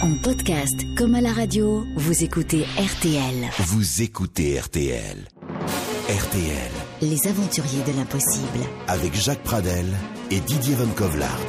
[0.00, 3.48] En podcast comme à la radio, vous écoutez RTL.
[3.60, 5.16] Vous écoutez RTL.
[6.08, 6.70] RTL
[7.02, 8.60] Les aventuriers de l'impossible.
[8.86, 9.86] avec Jacques Pradel
[10.30, 11.46] et Didier Van Kovlart.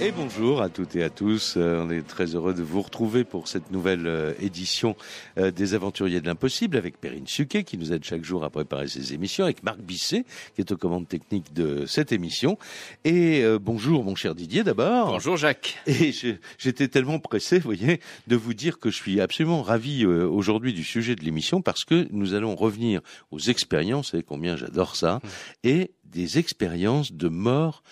[0.00, 1.54] Et bonjour à toutes et à tous.
[1.56, 4.96] Euh, on est très heureux de vous retrouver pour cette nouvelle euh, édition
[5.38, 8.88] euh, des Aventuriers de l'Impossible avec Perrine Suquet qui nous aide chaque jour à préparer
[8.88, 10.24] ces émissions, avec Marc Bisset
[10.56, 12.58] qui est aux commandes techniques de cette émission.
[13.04, 15.12] Et euh, bonjour mon cher Didier d'abord.
[15.12, 15.78] Bonjour Jacques.
[15.86, 16.12] Et
[16.58, 20.72] j'étais tellement pressé, vous voyez, de vous dire que je suis absolument ravi euh, aujourd'hui
[20.72, 23.00] du sujet de l'émission parce que nous allons revenir
[23.30, 25.20] aux expériences, vous savez combien j'adore ça,
[25.62, 27.84] et des expériences de mort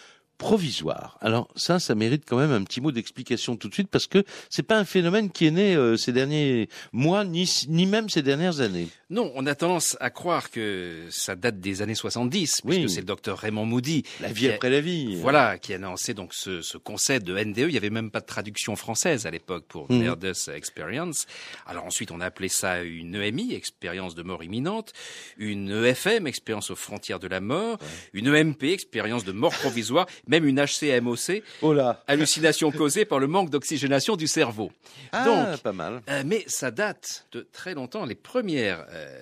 [0.42, 1.16] provisoire.
[1.20, 4.24] Alors ça, ça mérite quand même un petit mot d'explication tout de suite parce que
[4.50, 8.22] c'est pas un phénomène qui est né euh, ces derniers mois ni, ni même ces
[8.22, 8.88] dernières années.
[9.08, 12.76] Non, on a tendance à croire que ça date des années 70, Oui.
[12.78, 14.02] puisque c'est le docteur Raymond Moody.
[14.20, 15.14] La vie a- après la vie.
[15.16, 17.58] Voilà, qui a lancé donc ce, ce concept de NDE.
[17.58, 19.98] Il n'y avait même pas de traduction française à l'époque pour Mhm.
[20.00, 21.26] Near-Death Experience.
[21.66, 24.92] Alors ensuite, on a appelé ça une EMI, expérience de mort imminente,
[25.36, 27.78] une EFM, expérience aux frontières de la mort,
[28.12, 32.02] une EMP, expérience de mort provisoire, même une HCMOC, Oh là.
[32.08, 34.72] hallucination causée par le manque d'oxygénation du cerveau.
[35.12, 36.00] Ah, Donc, pas mal.
[36.08, 38.06] Euh, mais ça date de très longtemps.
[38.06, 39.18] Les premières euh,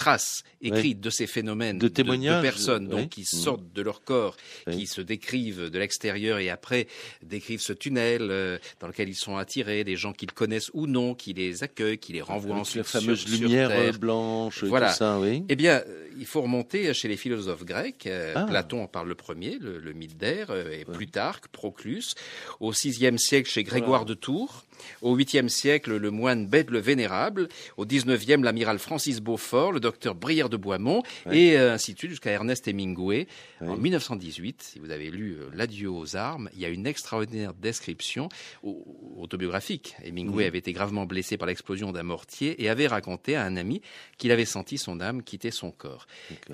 [0.00, 3.26] traces écrites de ces phénomènes De témoignages, personnes donc, qui Mhm.
[3.40, 4.36] sortent de leur corps,
[4.70, 6.86] qui se décrivent de l'extérieur et après
[7.22, 11.14] décrivent ce tunnel euh, dans lequel ils sont attirés, des gens qu'ils connaissent ou non,
[11.14, 14.64] qui les accueillent, qui les renvoient Avec ensuite la fameuse sur, sur lumière euh, blanche,
[14.64, 14.90] Voilà.
[14.90, 15.44] tout ça, oui.
[15.48, 18.06] Eh bien, euh, il faut remonter chez les philosophes grecs.
[18.06, 18.46] Euh, Ah.
[18.48, 22.14] Platon en parle le premier, le, le mythe d'air, et Plutarque, Proclus.
[22.60, 24.64] Au VIe siècle, chez Grégoire de Tours.
[25.02, 27.48] Au 8e siècle, le moine Bède le Vénérable.
[27.76, 32.10] Au 19e, l'amiral Francis Beaufort, le docteur Brière de Boismont, et euh, ainsi de suite
[32.10, 33.26] jusqu'à Ernest Hemingway.
[33.60, 37.52] En 1918, si vous avez lu euh, L'adieu aux armes, il y a une extraordinaire
[37.54, 38.28] description
[38.62, 38.84] au-
[39.18, 39.94] autobiographique.
[40.04, 43.82] Hemingway avait été gravement blessé par l'explosion d'un mortier et avait raconté à un ami
[44.18, 46.06] qu'il avait senti son âme quitter son corps.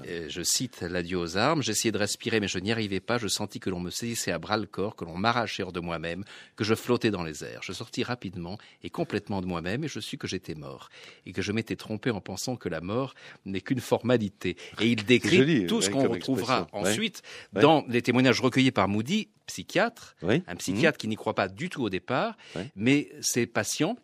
[0.09, 1.63] Euh, je cite L'adieu aux armes.
[1.63, 3.19] J'essayais de respirer, mais je n'y arrivais pas.
[3.19, 5.81] Je sentis que l'on me saisissait à bras le corps, que l'on m'arrachait hors de
[5.81, 6.25] moi-même,
[6.57, 7.61] que je flottais dans les airs.
[7.63, 10.89] Je sortis rapidement et complètement de moi-même et je sus que j'étais mort
[11.27, 14.57] et que je m'étais trompé en pensant que la mort n'est qu'une formalité.
[14.81, 16.91] Et il décrit joli, tout ce qu'on retrouvera expression.
[16.91, 17.23] Ensuite
[17.55, 17.61] Ouais.
[17.61, 20.43] dans les témoignages recueillis par Moody, psychiatre, Oui.
[20.49, 22.71] un psychiatre qui n'y croit pas du tout au départ, Ouais.
[22.75, 23.97] mais ses patients,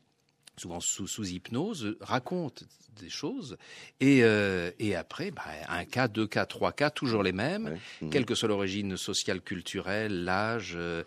[0.57, 2.65] souvent sous, sous hypnose, racontent
[3.01, 3.57] des choses.
[4.01, 7.79] Et, euh, et après, bah, un cas, deux cas, trois cas, toujours les mêmes, Ouais.
[8.03, 8.11] Mhm.
[8.11, 10.75] quelle que soit l'origine sociale, culturelle, l'âge.
[10.77, 11.03] euh,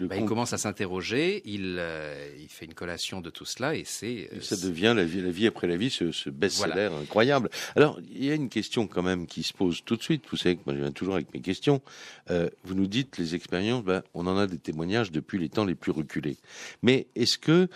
[0.00, 3.84] bah, il commence à s'interroger, il, euh, il fait une collation de tout cela et
[3.84, 4.28] c'est...
[4.32, 6.96] euh, Ça devient la vie, la vie après la vie, ce, ce best-seller Voilà.
[6.96, 7.50] incroyable.
[7.76, 10.24] Alors, il y a une question quand même qui se pose tout de suite.
[10.32, 11.80] Vous savez que moi, je viens toujours avec mes questions.
[12.28, 15.76] Vous nous dites les expériences, ben, on en a des témoignages depuis les temps les
[15.76, 16.36] plus reculés.
[16.82, 17.68] Mais est-ce que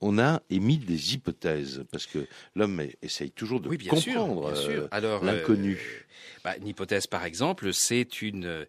[0.00, 4.88] on a émis des hypothèses Parce que l'homme essaye toujours de Oui, bien comprendre euh,
[5.22, 5.74] l'inconnu.
[5.74, 6.04] euh,
[6.44, 8.64] bah, une hypothèse, par exemple, c'est une, euh,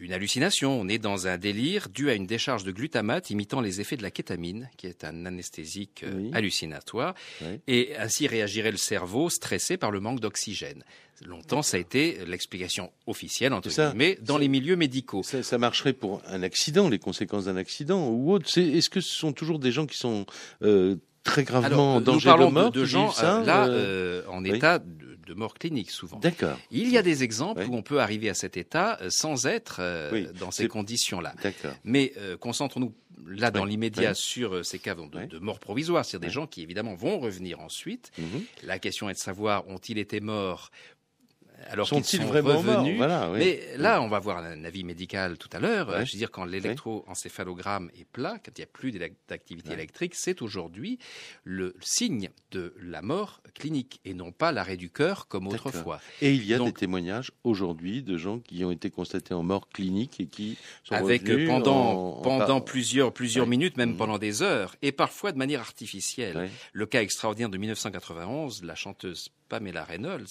[0.00, 0.78] une hallucination.
[0.80, 4.02] On est dans un délire dû à une décharge de glutamate imitant les effets de
[4.02, 6.30] la kétamine, qui est un anesthésique euh, Oui.
[6.32, 7.14] hallucinatoire.
[7.42, 7.60] Oui.
[7.66, 10.82] Et ainsi réagirait le cerveau stressé par le manque d'oxygène.
[11.24, 13.88] Longtemps, ça a été l'explication officielle, entre ça.
[13.88, 15.22] guillemets, dans les milieux médicaux.
[15.22, 18.46] Ça, ça marcherait pour un accident, les conséquences d'un accident ou autre.
[18.58, 20.26] Est-ce que ce sont toujours des gens qui sont
[20.62, 23.44] euh, très gravement en Alors, nous danger parlons de mort de, de gens ça, euh,
[23.44, 24.50] là euh, euh, en oui.
[24.56, 26.18] état de, de mort clinique souvent.
[26.18, 27.68] D'accord, Il y a des exemples Oui.
[27.70, 31.34] où on peut arriver à cet état euh, sans être euh, Oui, dans ces conditions-là.
[31.42, 31.72] d'accord.
[31.84, 32.92] Mais euh, concentrons-nous
[33.26, 36.62] là dans l'immédiat sur euh, ces cas de, de mort provisoire, c'est-à-dire des gens qui
[36.62, 38.12] évidemment vont revenir ensuite.
[38.18, 38.44] Mhm.
[38.62, 40.70] La question est de savoir ont-ils été morts
[41.70, 43.38] alors Sont-ils sont vraiment revenus Voilà, oui.
[43.38, 45.88] Mais là, on va voir un avis médical tout à l'heure.
[45.88, 46.04] Ouais.
[46.06, 48.92] Je veux dire, quand l'électroencéphalogramme est plat, quand il n'y a plus
[49.28, 49.74] d'activité Ouais.
[49.74, 50.98] électrique, c'est aujourd'hui
[51.44, 56.00] le signe de la mort clinique et non pas l'arrêt du cœur comme autrefois.
[56.20, 59.42] Et il y a Donc- des témoignages aujourd'hui de gens qui ont été constatés en
[59.42, 63.50] mort clinique et qui sont avec euh, revenus pendant en- plusieurs plusieurs Ouais.
[63.50, 63.96] minutes, même Mhm.
[63.96, 66.50] pendant des heures, et parfois de manière artificielle.
[66.72, 70.26] Le cas extraordinaire de 1991, la chanteuse Pamela Reynolds,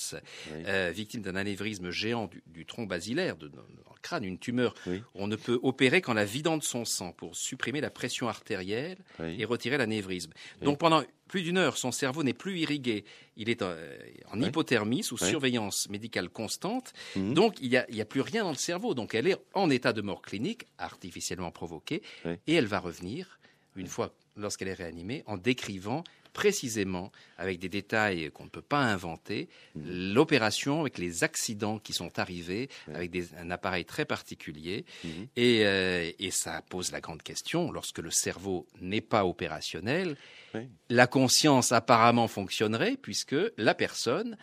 [0.51, 0.63] Oui.
[0.67, 4.75] euh, victime d'un anévrisme géant du, du tronc basilaire, de, dans le crâne, une tumeur.
[4.85, 5.01] Oui.
[5.15, 8.97] On ne peut opérer qu'en la vidant de son sang pour supprimer la pression artérielle
[9.19, 9.35] Oui.
[9.39, 10.31] et retirer l'anévrisme.
[10.61, 13.03] Donc pendant plus d'une heure, son cerveau n'est plus irrigué.
[13.35, 13.97] Il est euh,
[14.31, 14.47] en Oui.
[14.49, 16.93] hypothermie, sous surveillance médicale constante.
[17.15, 17.33] Mhm.
[17.33, 18.93] Donc il n'y a, a plus rien dans le cerveau.
[18.93, 22.03] Donc elle est en état de mort clinique, artificiellement provoquée,
[22.45, 23.39] et elle va revenir
[23.75, 26.03] une fois lorsqu'elle est réanimée, en décrivant
[26.35, 30.13] précisément, avec des détails qu'on ne peut pas inventer, Mhm.
[30.13, 34.83] l'opération avec les accidents qui sont arrivés, avec des- un appareil très particulier.
[35.05, 35.27] Mhm.
[35.37, 40.17] Et, euh, et ça pose la grande question, lorsque le cerveau n'est pas opérationnel,
[40.53, 40.67] Oui.
[40.89, 44.37] la conscience apparemment fonctionnerait puisque la personne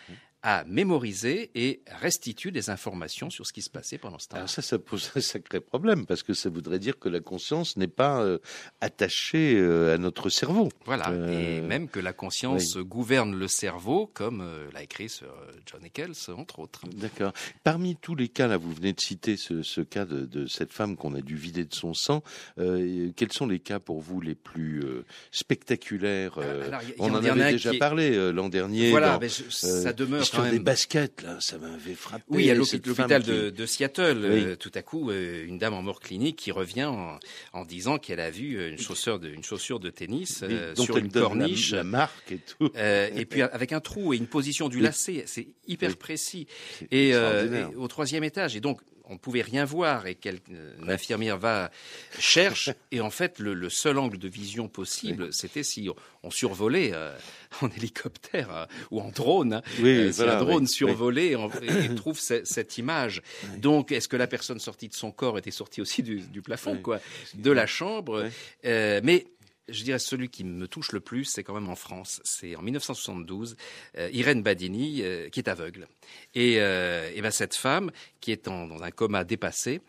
[0.44, 4.36] A mémorisé et restitue des informations sur ce qui se passait pendant ce temps.
[4.36, 7.76] Alors ça, ça pose un sacré problème parce que ça voudrait dire que la conscience
[7.76, 8.38] n'est pas euh,
[8.80, 10.68] attachée euh, à notre cerveau.
[10.84, 15.28] Voilà, et Euh, même que la conscience gouverne le cerveau, comme euh, l'a écrit sur
[15.28, 16.82] euh, John Eccles, entre autres.
[16.94, 17.32] D'accord.
[17.62, 20.72] Parmi tous les cas, là, vous venez de citer ce, ce cas de, de cette
[20.72, 22.22] femme qu'on a dû vider de son sang.
[22.58, 27.10] euh, quels sont les cas pour vous les plus euh, spectaculaires Alors, il y- On
[27.10, 28.90] en en avait déjà qui parlé euh, l'an dernier.
[28.90, 32.24] Voilà, dans, mais je- ça demeure quand des baskets, là, ça m'avait frappé.
[32.28, 34.44] Oui, à l'hôpital de, qui- de Seattle, Oui.
[34.44, 37.18] euh, tout à coup, euh, une dame en mort clinique qui revient en,
[37.52, 40.96] en disant qu'elle a vu euh, une chaussure de, une chaussure de tennis euh, sur
[40.96, 41.72] une la- corniche.
[41.72, 42.70] la, marque et tout.
[42.76, 45.96] Et puis avec un trou et une position du lacet, c'est hyper Oui.
[45.96, 46.46] précis.
[46.90, 50.90] Et, et au troisième étage, et donc on ne pouvait rien voir, et euh, une
[50.90, 51.70] infirmière va
[52.18, 55.94] cherche, et en fait le, le seul angle de vision possible, c'était si on,
[56.24, 57.12] on survolait euh,
[57.62, 61.94] en hélicoptère euh, ou en drone, hein, Oui, euh, si un drone oui, survolait et,
[61.96, 63.22] trouve ce- cette image.
[63.58, 66.78] Donc est-ce que la personne sortie de son corps était sortie aussi du, du plafond,
[66.78, 67.00] quoi,
[67.34, 68.28] de la chambre
[68.64, 69.26] Mais
[69.68, 72.20] je dirais celui qui me touche le plus, c'est quand même en France.
[72.24, 73.56] C'est en 1972,
[73.98, 75.86] euh, Irène Badini, euh, qui est aveugle.
[76.34, 79.80] Et, euh, et ben cette femme, qui est en- dans un coma dépassé,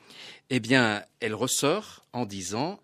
[0.50, 2.80] eh bien, elle ressort en disant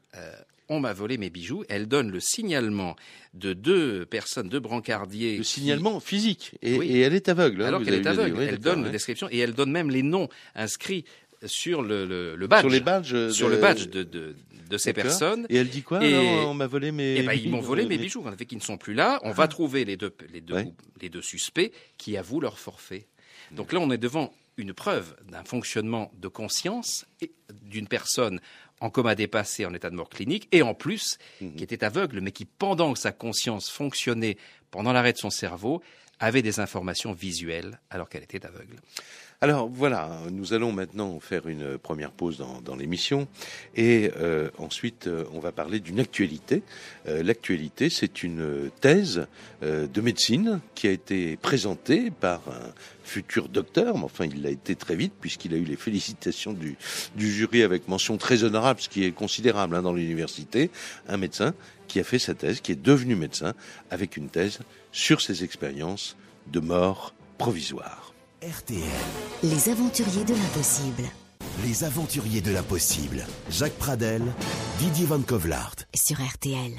[0.72, 1.64] On m'a volé mes bijoux.
[1.68, 2.96] Elle donne le signalement
[3.34, 5.38] de deux personnes, deux brancardiers.
[5.38, 6.52] Le qui- signalement physique.
[6.62, 6.92] Et, Oui.
[6.92, 7.64] et elle est aveugle.
[7.64, 8.38] hein, alors qu'elle est aveugle.
[8.38, 11.06] Oui, elle donne la description et elle donne même les noms inscrits
[11.44, 12.62] sur le, le, le badge.
[12.62, 13.30] Sur les badges.
[13.32, 14.36] sur de- le badge de, de,
[14.69, 15.45] de ces personnes.
[15.50, 17.16] Et elle dit quoi Et- alors On m'a volé mes.
[17.18, 18.25] Eh ben, ils m'ont volé mes mes- bijoux.
[18.25, 19.19] En fait, qu'ils ne sont plus là.
[19.24, 20.71] On va trouver les deux, les deux, Ouais.
[21.01, 23.07] les deux suspects qui avouent leur forfait.
[23.51, 27.31] Donc là, on est devant une preuve d'un fonctionnement de conscience et
[27.63, 28.39] d'une personne
[28.81, 31.56] en coma dépassé, en état de mort clinique, et en plus, Mhm.
[31.56, 34.38] qui était aveugle, mais qui, pendant que sa conscience fonctionnait,
[34.71, 35.81] pendant l'arrêt de son cerveau,
[36.19, 38.75] avait des informations visuelles alors qu'elle était aveugle.
[39.42, 43.26] Alors voilà, nous allons maintenant faire une première pause dans, l'émission
[43.74, 46.62] et euh, ensuite euh, on va parler d'une actualité.
[47.08, 49.28] Euh, L'actualité, c'est une thèse
[49.62, 52.74] de médecine qui a été présentée par un
[53.06, 56.76] futur docteur, mais enfin il l'a été très vite puisqu'il a eu les félicitations du,
[57.16, 60.70] du jury avec mention très honorable, ce qui est considérable hein, dans l'université,
[61.08, 61.54] un médecin
[61.88, 63.54] qui a fait sa thèse, qui est devenu médecin
[63.90, 64.60] avec une thèse
[64.92, 68.09] sur ses expériences de mort provisoire.
[68.42, 68.80] RTL,
[69.44, 71.04] Les aventuriers de l'impossible
[71.66, 73.26] les aventuriers de l'impossible.
[73.50, 74.22] Jacques Pradel,
[74.80, 75.76] Didier Van Kovlart.
[75.94, 76.72] sur RTL.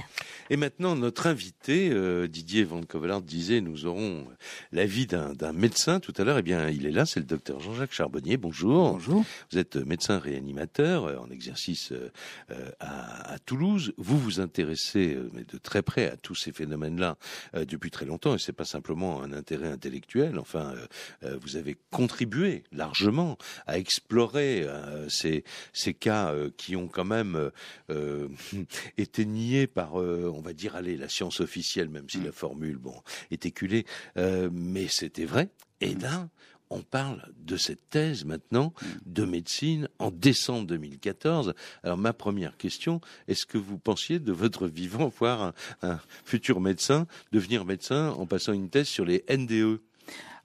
[0.53, 4.27] Et maintenant, notre invité, euh, Didier Van Covelard, disait nous aurons
[4.73, 6.39] l'avis d'un médecin tout à l'heure.
[6.39, 8.37] Eh bien, il est là, c'est le docteur Jean-Jacques Charbonnier.
[8.37, 8.95] Bonjour.
[8.95, 9.25] Bonjour.
[9.53, 12.11] Vous êtes médecin réanimateur euh, en exercice euh,
[12.51, 13.95] euh, à, à Toulouse.
[13.97, 17.17] Vous vous intéressez euh, mais de très près à tous ces phénomènes-là
[17.55, 18.35] euh, depuis très longtemps.
[18.35, 20.37] Et c'est pas simplement un intérêt intellectuel.
[20.37, 20.87] Enfin, euh,
[21.23, 23.39] euh, vous avez contribué largement
[23.69, 27.51] à explorer euh, ces, ces cas euh, qui ont quand même euh,
[27.91, 28.29] euh,
[28.99, 32.79] été niés par, euh, on va dire, allez, la science officielle, même si la formule,
[32.79, 32.95] bon,
[33.31, 33.85] est éculée.
[34.17, 35.51] Euh, mais c'était vrai.
[35.83, 36.31] Et là,
[36.71, 38.73] on parle de cette thèse maintenant
[39.05, 41.53] de médecine en décembre 2014.
[41.83, 46.61] Alors ma première question, est-ce que vous pensiez de votre vivant voir un, un futur
[46.61, 49.81] médecin devenir médecin en passant une thèse sur les NDE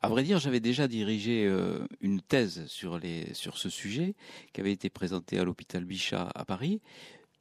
[0.02, 4.16] À vrai dire, j'avais déjà dirigé euh, une thèse sur, les, sur ce sujet
[4.52, 6.82] qui avait été présentée à l'hôpital Bichat à Paris,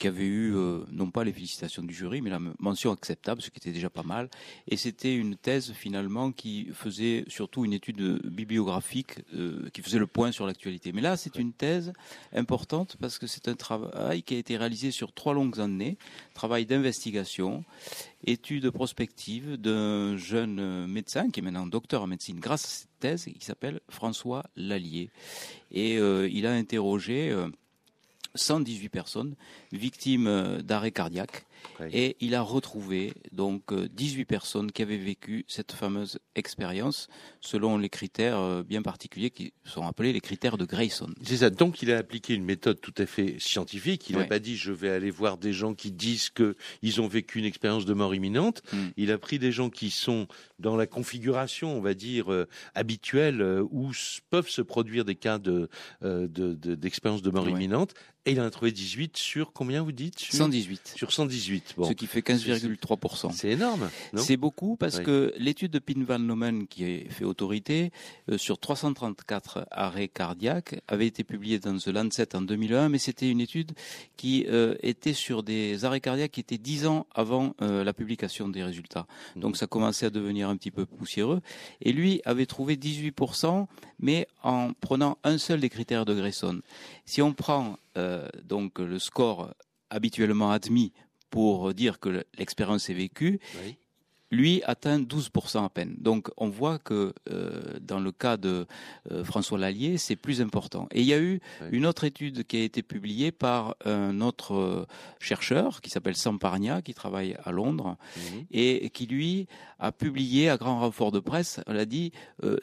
[0.05, 3.49] qui avait eu euh, non pas les félicitations du jury, mais la mention acceptable, ce
[3.49, 4.29] qui était déjà pas mal.
[4.69, 10.07] Et c'était une thèse finalement qui faisait surtout une étude bibliographique euh, qui faisait le
[10.07, 10.93] point sur l'actualité.
[10.93, 11.95] Mais là, c'est une thèse
[12.35, 15.97] importante parce que c'est un travail qui a été réalisé sur trois longues années,
[16.35, 17.65] travail d'investigation,
[18.27, 23.25] étude prospective d'un jeune médecin qui est maintenant docteur en médecine grâce à cette thèse
[23.25, 25.09] qui s'appelle François Lallier.
[25.71, 27.35] Et euh, il a interrogé
[28.35, 29.35] 118 personnes
[29.73, 31.47] victimes euh, d'arrêt cardiaque.
[31.93, 37.09] Et il a retrouvé donc euh, 18 personnes qui avaient vécu cette fameuse expérience
[37.41, 41.09] selon les critères euh, bien particuliers qui sont appelés les critères de Grayson.
[41.23, 41.51] C'est ça.
[41.51, 44.09] Donc il a appliqué une méthode tout à fait scientifique.
[44.11, 44.29] Il n'a Ouais.
[44.29, 47.45] pas dit je vais aller voir des gens qui disent que ils ont vécu une
[47.45, 48.63] expérience de mort imminente.
[48.73, 48.77] Mm.
[48.97, 50.27] Il a pris des gens qui sont
[50.59, 53.91] dans la configuration, on va dire euh, habituelle, euh, où
[54.31, 55.69] peuvent se produire des cas de
[56.03, 57.51] euh, de- de- d'expérience de, mort Ouais.
[57.53, 57.95] imminente,
[58.27, 60.19] Et il en a trouvé 18 sur combien vous dites?
[60.19, 60.95] Sur, 118.
[60.97, 61.54] Sur 118.
[61.77, 61.85] Bon.
[61.85, 63.33] Ce qui fait 15,3%.
[63.33, 63.89] C'est énorme.
[64.17, 65.05] C'est beaucoup parce Oui.
[65.05, 67.91] que l'étude de Pin Van Nomen qui a fait autorité
[68.31, 73.31] euh, sur 334 arrêts cardiaques avait été publiée dans The Lancet en 2001, mais c'était
[73.31, 73.73] une étude
[74.17, 78.49] qui euh, était sur des arrêts cardiaques qui étaient 10 ans avant euh, la publication
[78.49, 79.07] des résultats.
[79.37, 81.41] Donc ça commençait à devenir un petit peu poussiéreux.
[81.81, 83.67] Et lui avait trouvé 18%,
[83.99, 86.61] mais en prenant un seul des critères de Grayson.
[87.05, 89.55] Si on prend euh, donc le score
[89.91, 90.93] habituellement admis
[91.31, 93.77] pour dire que l'expérience est vécue, Oui.
[94.31, 95.95] lui atteint 12% à peine.
[95.99, 98.67] Donc on voit que euh, dans le cas de
[99.13, 100.89] euh, François Lallier, c'est plus important.
[100.91, 101.69] Et il y a eu Oui.
[101.73, 104.87] une autre étude qui a été publiée par un autre euh,
[105.21, 108.47] chercheur qui s'appelle Samparnia, qui travaille à Londres, Mhm.
[108.51, 109.47] et qui lui
[109.79, 112.11] a publié à grand renfort de presse, on l'a dit,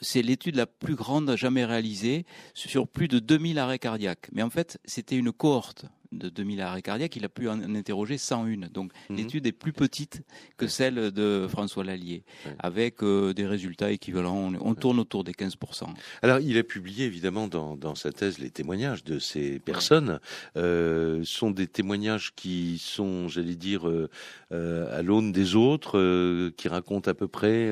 [0.00, 4.28] c'est l'étude la plus grande jamais réalisée sur plus de 2000 arrêts cardiaques.
[4.32, 8.18] Mais en fait, c'était une cohorte de 2000 arrêts cardiaques, il a pu en interroger
[8.18, 8.68] 101.
[8.72, 9.16] Donc Mhm.
[9.16, 10.22] l'étude est plus petite
[10.56, 12.24] que celle de François Lallier,
[12.58, 14.52] avec euh, des résultats équivalents.
[14.60, 15.86] On, tourne autour des 15%.
[16.22, 20.18] Alors, il a publié évidemment dans, dans sa thèse les témoignages de ces personnes.
[20.56, 24.08] Euh, sont des témoignages qui sont, j'allais dire, euh,
[24.52, 27.70] euh, à l'aune des autres, qui racontent à peu près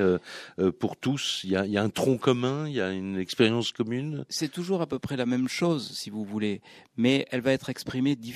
[0.79, 1.41] pour tous.
[1.45, 4.25] Il y, a, il y a un tronc commun, il y a une expérience commune?
[4.29, 6.61] C'est toujours à peu près la même chose, si vous voulez,
[6.97, 8.30] mais elle va être exprimée différemment.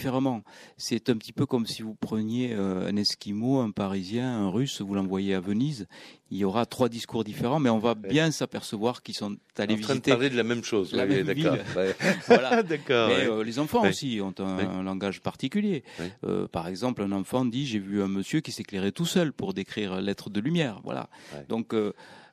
[0.76, 4.80] C'est un petit peu comme si vous preniez euh, un Esquimau, un Parisien, un Russe,
[4.80, 5.86] vous l'envoyez à Venise.
[6.30, 9.80] Il y aura trois discours différents, mais on va bien s'apercevoir qu'ils sont allés en
[9.80, 10.92] train de parler de la même chose.
[10.92, 11.54] la oui, même d'accord.
[11.54, 11.64] ville.
[11.76, 11.96] Ouais.
[12.26, 12.62] Voilà.
[12.62, 13.08] d'accord.
[13.08, 13.32] Mais ouais.
[13.32, 13.90] euh, les enfants Ouais.
[13.90, 15.84] aussi ont un, langage particulier.
[16.24, 19.54] Euh, par exemple, un enfant dit j'ai vu un monsieur qui s'éclairait tout seul pour
[19.54, 20.80] décrire l'être de lumière.
[20.84, 21.08] Voilà.
[21.48, 21.74] Donc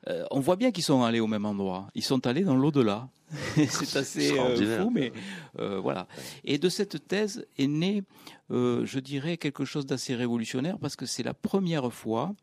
[0.10, 1.88] euh, on voit bien qu'ils sont allés au même endroit.
[1.94, 3.08] Ils sont allés dans l'au-delà.
[3.56, 5.12] C'est assez euh, fou, mais
[5.60, 6.08] euh, voilà.
[6.44, 8.04] Et de cette thèse est né,
[8.52, 12.34] euh, je dirais, quelque chose d'assez révolutionnaire parce que c'est la première fois,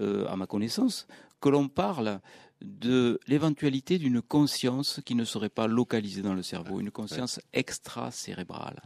[0.00, 1.06] euh, à ma connaissance,
[1.40, 2.20] que l'on parle
[2.62, 8.80] de l'éventualité d'une conscience qui ne serait pas localisée dans le cerveau, une conscience extra-cérébrale.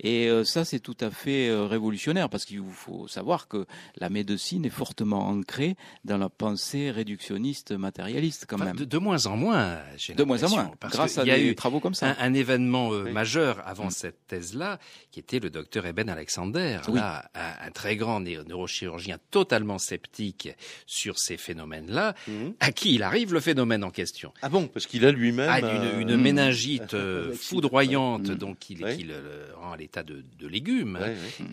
[0.00, 3.66] Et euh, ça, c'est tout à fait euh, révolutionnaire parce qu'il faut savoir que
[3.96, 8.76] la médecine est fortement ancrée dans la pensée réductionniste matérialiste quand Enfin, même.
[8.76, 11.44] de, de moins en moins, j'ai De moins en moins, grâce à y a des
[11.48, 12.10] eu travaux comme ça.
[12.10, 13.12] un, un événement euh, Oui.
[13.12, 13.90] majeur avant Mm.
[13.90, 14.78] cette thèse-là,
[15.10, 16.94] qui était le docteur Eben Alexander, Oui.
[16.94, 20.50] là, un, un très grand neurochirurgien totalement sceptique
[20.86, 22.54] sur ces phénomènes-là, Mhm.
[22.60, 24.32] à qui il arrive le phénomène en question.
[24.42, 28.74] Ah bon, parce qu'il a lui-même Ah, euh, une, une méningite euh, foudroyante, donc qui,
[28.76, 30.98] qui le, le rend à l'état de, de légume.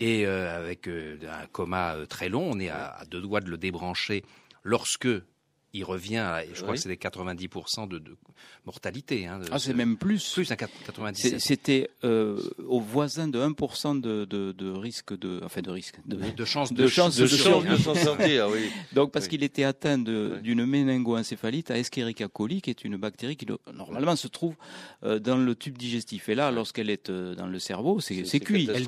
[0.00, 3.56] Et euh, avec un coma très long, on est à, à deux doigts de le
[3.56, 4.24] débrancher
[4.62, 5.08] lorsque
[5.72, 6.74] il revient, à, je crois Oui.
[6.76, 8.16] que c'était 90% de, de
[8.66, 9.26] mortalité.
[9.26, 10.32] Hein, de Ah, c'est ce- même plus.
[10.34, 11.40] plus un C'est- 97.
[11.40, 15.96] C'était euh, au voisin de 1% de, de, de risque de, enfin de risque.
[16.06, 18.70] De, de chance de chance De de chance de s'en sortir, oui.
[18.92, 19.30] Donc parce Oui.
[19.30, 24.16] qu'il était atteint d'une méningoencéphalite à Escherichia coli, qui est une bactérie qui le- normalement
[24.16, 24.54] se trouve
[25.04, 26.28] euh, dans le tube digestif.
[26.28, 28.68] Et là, lorsqu'elle est euh, dans le cerveau, c'est cuit.
[28.74, 28.86] Elle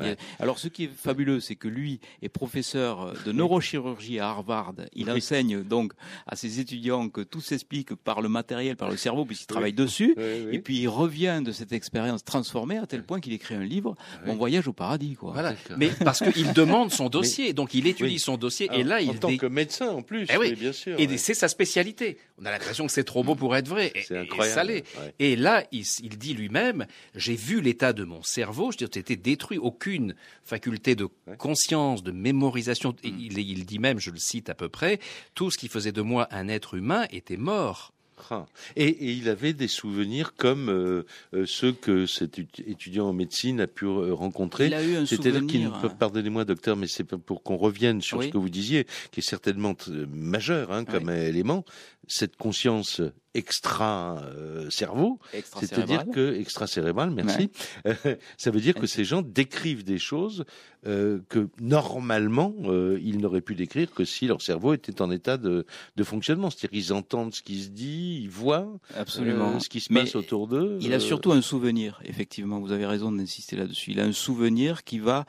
[0.00, 0.10] Ouais.
[0.12, 4.74] est- Alors ce qui est fabuleux, c'est que lui est professeur de neurochirurgie à Harvard.
[4.94, 5.18] Il Oui.
[5.18, 5.92] enseigne donc
[6.26, 9.54] à ses étudiants que tout s'explique par le matériel, par le cerveau, puisqu'il Oui.
[9.54, 10.14] travaille dessus.
[10.16, 10.54] Oui, oui.
[10.56, 13.96] Et puis il revient de cette expérience transformée à tel point qu'il écrit un livre,
[14.22, 14.28] Oui.
[14.28, 15.14] Mon voyage au paradis.
[15.14, 15.32] Quoi.
[15.32, 15.54] Voilà.
[15.76, 18.18] Mais parce qu'il demande son dossier, donc il étudie Oui.
[18.18, 20.48] son dossier, et là en il tant dé- que médecin en plus, Eh oui.
[20.50, 20.98] oui, bien sûr.
[20.98, 21.16] et ouais.
[21.16, 22.18] c'est sa spécialité.
[22.38, 23.92] On a l'impression que c'est trop beau pour être vrai.
[23.94, 24.54] Et, C'est et incroyable.
[24.54, 24.84] ça l'est.
[24.98, 25.14] ouais.
[25.18, 25.84] Et là, il,
[26.18, 30.94] dit lui-même, j'ai vu l'état de mon cerveau, je veux dire, c'était détruit, aucune faculté
[30.94, 31.36] de Ouais.
[31.36, 32.94] conscience, de mémorisation.
[33.04, 33.20] Et Mm.
[33.20, 35.00] il, il dit même, je le cite à peu près,
[35.34, 37.92] tout ce qui faisait de moi un être humain était mort.
[38.30, 38.44] Ah.
[38.76, 43.12] Et, et il avait des souvenirs comme euh, euh, ceux que cet étu- étudiant en
[43.14, 44.66] médecine a pu euh, rencontrer.
[44.66, 45.76] Il a eu un C'est-à-dire qu'il souvenir.
[45.76, 48.26] ne peut, pardonnez-moi docteur, mais c'est pour qu'on revienne sur Oui.
[48.26, 49.74] ce que vous disiez, qui est certainement
[50.12, 51.64] majeur hein, comme élément,
[52.06, 53.00] cette conscience
[53.34, 56.10] extra-cerveau, c'est-à-dire extracérébral.
[56.12, 57.50] que extra-cérébral, merci,
[58.36, 60.44] ça veut dire que ces gens décrivent des choses
[60.86, 65.36] euh, que normalement euh, ils n'auraient pu décrire que si leur cerveau était en état
[65.36, 65.66] de,
[65.96, 66.50] de fonctionnement.
[66.50, 69.56] C'est-à-dire qu'ils entendent ce qui se dit, ils voient Absolument.
[69.56, 70.78] euh, ce qui se Mais passe autour d'eux.
[70.80, 73.92] Il a euh, surtout un souvenir, effectivement, vous avez raison d'insister là-dessus.
[73.92, 75.26] Il a un souvenir qui va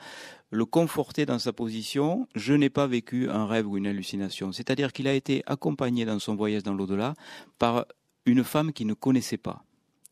[0.52, 2.28] le conforter dans sa position.
[2.36, 4.52] Je n'ai pas vécu un rêve ou une hallucination.
[4.52, 7.14] C'est-à-dire qu'il a été accompagné dans son voyage dans l'au-delà
[7.58, 7.86] par
[8.26, 9.64] une femme qu'il ne connaissait pas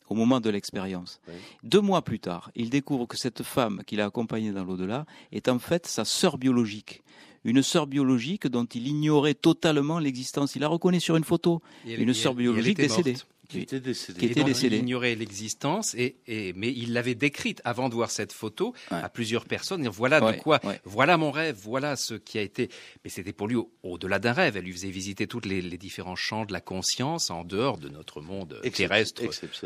[0.08, 1.20] au moment de l'expérience.
[1.28, 1.34] Oui.
[1.62, 5.48] Deux mois plus tard, il découvre que cette femme qu'il a accompagnée dans l'au-delà est
[5.48, 7.02] en fait sa sœur biologique.
[7.44, 10.56] Une sœur biologique dont il ignorait totalement l'existence.
[10.56, 11.62] Il la reconnaît sur une photo.
[11.86, 13.12] Elle- Une sœur biologique décédée.
[13.12, 13.26] morte.
[13.50, 14.18] Qui était décédé.
[14.20, 14.76] Qui était Et dont décédé.
[14.76, 18.98] Il ignorait l'existence, et, et, mais il l'avait décrite avant de voir cette photo Ouais.
[19.02, 19.82] à plusieurs personnes.
[19.82, 20.80] dire, Voilà Ouais, de quoi, ouais.
[20.84, 22.68] voilà mon rêve, voilà ce qui a été.
[23.04, 24.56] Mais c'était pour lui au- au-delà d'un rêve.
[24.56, 27.88] Elle lui faisait visiter tous les, les différents champs de la conscience en dehors de
[27.88, 29.22] notre monde Excep- terrestre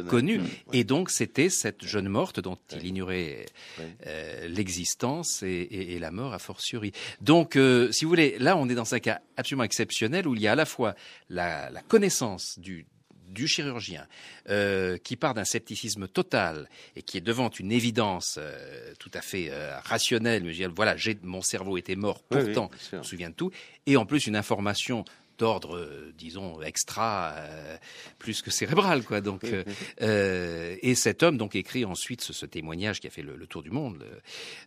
[0.09, 0.41] connu.
[0.73, 3.47] Et donc c'était cette jeune morte dont il ignorait
[3.79, 3.85] Ouais.
[4.07, 6.93] euh, l'existence et, et- et la mort a fortiori.
[7.21, 10.41] Donc, euh, si vous voulez, là on est dans un cas absolument exceptionnel où il
[10.43, 10.95] y a à la fois
[11.29, 12.87] la, la connaissance du
[13.35, 14.07] du chirurgien
[14.49, 19.21] euh, qui part d'un scepticisme total et qui est devant une évidence euh, tout à
[19.21, 22.79] fait euh, rationnelle, me dire voilà, j'ai mon cerveau était mort, Oui, oui, pourtant bien
[22.79, 22.91] sûr.
[22.93, 23.51] je me souviens de tout,
[23.87, 25.05] et en plus une information
[25.39, 27.77] d'ordre, euh, disons, extra, euh,
[28.19, 29.21] plus que cérébral, quoi.
[29.21, 29.43] Donc,
[30.03, 33.47] euh, et cet homme donc écrit ensuite ce, ce témoignage qui a fait le, le
[33.47, 34.21] tour du monde, le-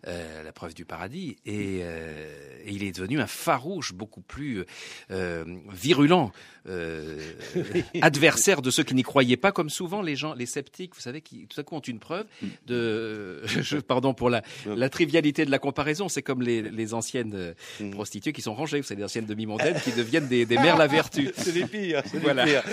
[0.08, 4.64] euh, la preuve du paradis, et, et il est devenu un farouche beaucoup plus
[5.10, 6.32] virulent,
[8.02, 11.22] adversaire de ceux qui n'y croyaient pas, comme souvent les gens, les sceptiques, vous savez,
[11.22, 12.26] qui tout à coup ont une preuve
[12.66, 17.56] de, je, pardon pour la, la trivialité de la comparaison, c'est comme les, les anciennes
[17.92, 20.88] prostituées qui sont rangées, vous savez, les anciennes demi-mondaines qui deviennent des, des mères la
[20.88, 21.30] vertu.
[21.38, 22.46] C'est les pires, c'est Voilà.
[22.46, 22.64] les pires.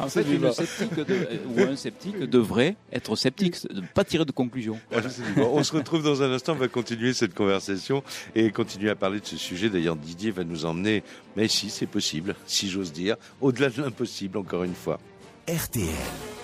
[0.00, 4.32] En fait, une sceptique de- ou un sceptique devrait être sceptique, ne pas tirer de
[4.32, 4.78] conclusion.
[5.36, 8.02] Bon, on se retrouve dans un instant, on va continuer cette conversation
[8.34, 9.68] et continuer à parler de ce sujet.
[9.70, 11.02] D'ailleurs, Didier va nous emmener,
[11.36, 14.98] mais si c'est possible, si j'ose dire, au-delà de l'impossible, encore une fois.
[15.48, 15.86] RTL,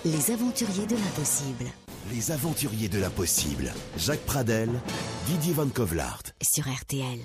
[0.05, 1.65] Les aventuriers de l'impossible
[2.13, 3.73] les aventuriers de l'impossible.
[3.97, 4.69] Jacques Pradel,
[5.27, 6.23] Didier Van Kovlart.
[6.43, 7.19] sur RTL.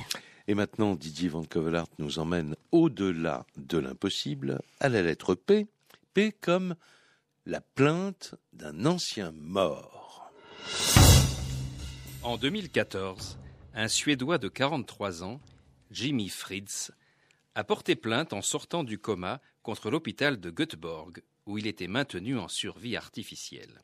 [0.50, 5.68] Et maintenant, Didier Van Kovelaert nous emmène au-delà de l'impossible, à la lettre P.
[6.16, 6.74] P comme
[7.46, 10.32] la plainte d'un ancien mort.
[12.24, 13.38] En 2014,
[13.76, 15.40] un Suédois de 43 ans,
[15.92, 16.92] Jimmy Fritz,
[17.54, 22.40] a porté plainte en sortant du coma contre l'hôpital de Göteborg, où il était maintenu
[22.40, 23.84] en survie artificielle.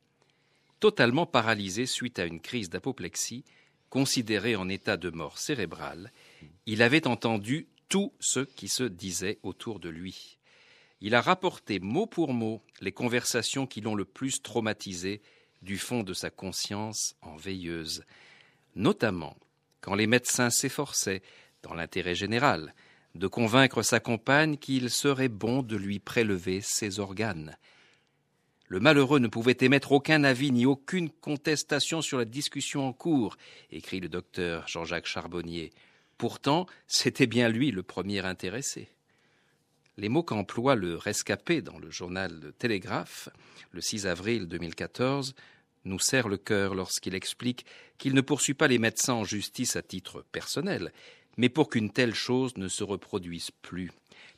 [0.79, 3.45] Totalement paralysé suite à une crise d'apoplexie,
[3.91, 6.11] considéré en état de mort cérébrale,
[6.65, 10.37] il avait entendu tout ce qui se disait autour de lui.
[11.01, 15.21] Il a rapporté mot pour mot les conversations qui l'ont le plus traumatisé
[15.61, 18.03] du fond de sa conscience en veilleuse,
[18.75, 19.35] notamment
[19.81, 21.21] quand les médecins s'efforçaient,
[21.61, 22.73] dans l'intérêt général,
[23.15, 27.57] de convaincre sa compagne qu'il serait bon de lui prélever ses organes.
[28.67, 33.37] Le malheureux ne pouvait émettre aucun avis ni aucune contestation sur la discussion en cours,
[33.71, 35.71] écrit le docteur Jean-Jacques Charbonnier.
[36.17, 38.89] Pourtant, c'était bien lui le premier intéressé.
[39.97, 43.29] Les mots qu'emploie le rescapé dans le journal Le Télégraphe,
[43.71, 45.35] le 6 avril 2014,
[45.83, 47.65] nous serrent le cœur lorsqu'il explique
[47.97, 50.91] qu'il ne poursuit pas les médecins en justice à titre personnel,
[51.37, 53.91] mais pour qu'une telle chose ne se reproduise plus,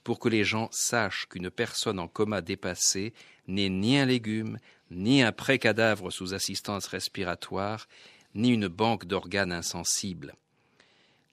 [0.04, 3.14] pour que les gens sachent qu'une personne en coma dépassé
[3.48, 4.58] n'est ni un légume,
[4.90, 7.88] ni un pré-cadavre sous assistance respiratoire,
[8.36, 10.34] ni une banque d'organes insensibles.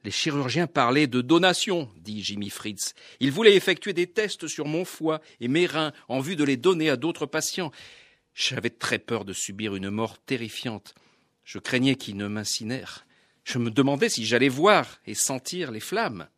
[0.04, 2.94] Les chirurgiens parlaient de donation, dit Jimmy Fritz.
[3.20, 6.58] Ils voulaient effectuer des tests sur mon foie et mes reins en vue de les
[6.58, 7.72] donner à d'autres patients.
[8.34, 10.94] J'avais très peur de subir une mort terrifiante.
[11.42, 13.06] Je craignais qu'ils ne m'incinèrent.
[13.44, 16.28] Je me demandais si j'allais voir et sentir les flammes.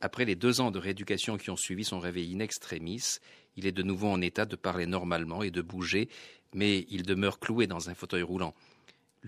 [0.00, 3.18] Après les deux ans de rééducation qui ont suivi son réveil in extremis,
[3.56, 6.08] il est de nouveau en état de parler normalement et de bouger,
[6.52, 8.54] mais il demeure cloué dans un fauteuil roulant.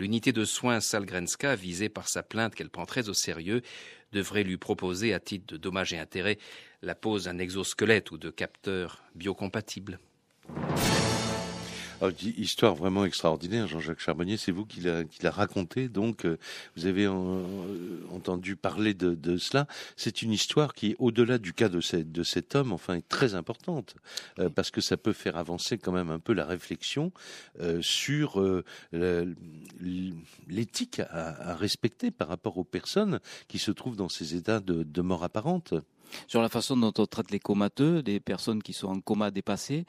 [0.01, 3.61] L'unité de soins Salgrenska, visée par sa plainte qu'elle prend très au sérieux,
[4.13, 6.39] devrait lui proposer, à titre de dommages et intérêts,
[6.81, 9.99] la pose d'un exosquelette ou de capteurs biocompatibles.
[12.09, 16.39] Di- histoire vraiment extraordinaire, Jean-Jacques Charbonnier, c'est vous qui l'a raconté, donc euh,
[16.75, 19.67] vous avez en- euh, entendu parler de, de cela.
[19.97, 23.35] C'est une histoire qui, au-delà du cas de, cette- de cet homme, enfin, est très
[23.35, 23.97] importante,
[24.39, 27.13] euh, parce que ça peut faire avancer quand même un peu la réflexion
[27.61, 28.43] euh, sur
[30.49, 34.85] l'éthique à, à respecter par rapport aux personnes qui se trouvent dans ces états de,
[34.85, 35.75] de mort apparente.
[36.27, 39.87] Sur la façon dont on traite les comateux, des personnes qui sont en coma dépassé,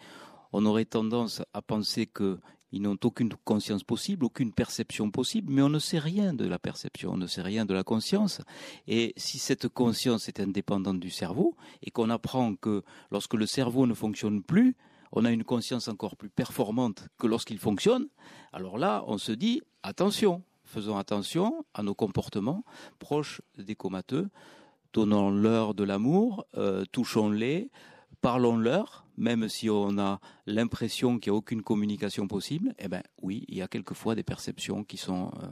[0.54, 5.70] on aurait tendance à penser qu'ils n'ont aucune conscience possible, aucune perception possible, mais on
[5.70, 8.42] ne sait rien de la perception, on ne sait rien de la conscience.
[8.88, 13.88] Et si cette conscience est indépendante du cerveau, et qu'on apprend que lorsque le cerveau
[13.88, 14.76] ne fonctionne plus,
[15.12, 18.08] on a une conscience encore plus performante que lorsqu'il fonctionne,
[18.54, 22.64] alors là, on se dit, attention, faisons attention à nos comportements
[23.00, 24.30] proches des comateux,
[24.94, 27.70] donnons-leur de l'amour, euh, touchons-les,
[28.22, 33.46] parlons-leur, même si on a l'impression qu'il n'y a aucune communication possible, eh ben oui,
[33.48, 35.48] il y a quelquefois des perceptions qui sont euh,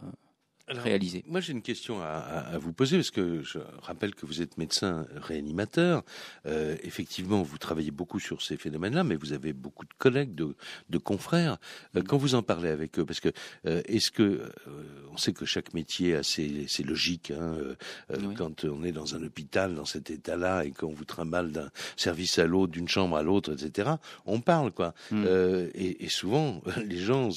[0.70, 1.24] réalisé.
[1.28, 4.58] Moi, j'ai une question à, à, vous poser parce que je rappelle que vous êtes
[4.58, 6.04] médecin réanimateur.
[6.46, 10.56] Euh, effectivement, vous travaillez beaucoup sur ces phénomènes-là, mais vous avez beaucoup de collègues, de,
[10.90, 11.58] de confrères.
[11.96, 13.30] Euh, quand vous en parlez avec eux, parce que
[13.66, 14.50] euh, est-ce que euh,
[15.12, 17.32] on sait que chaque métier a ses, ses logiques.
[17.32, 17.76] Hein, euh,
[18.12, 18.36] oui.
[18.38, 22.40] Quand on est dans un hôpital dans cet état-là et qu'on vous trimballe d'un service
[22.40, 23.92] à l'autre, d'une chambre à l'autre, etc.,
[24.26, 24.94] on parle quoi.
[25.12, 25.26] Mm.
[25.74, 27.30] Et, et, souvent, les gens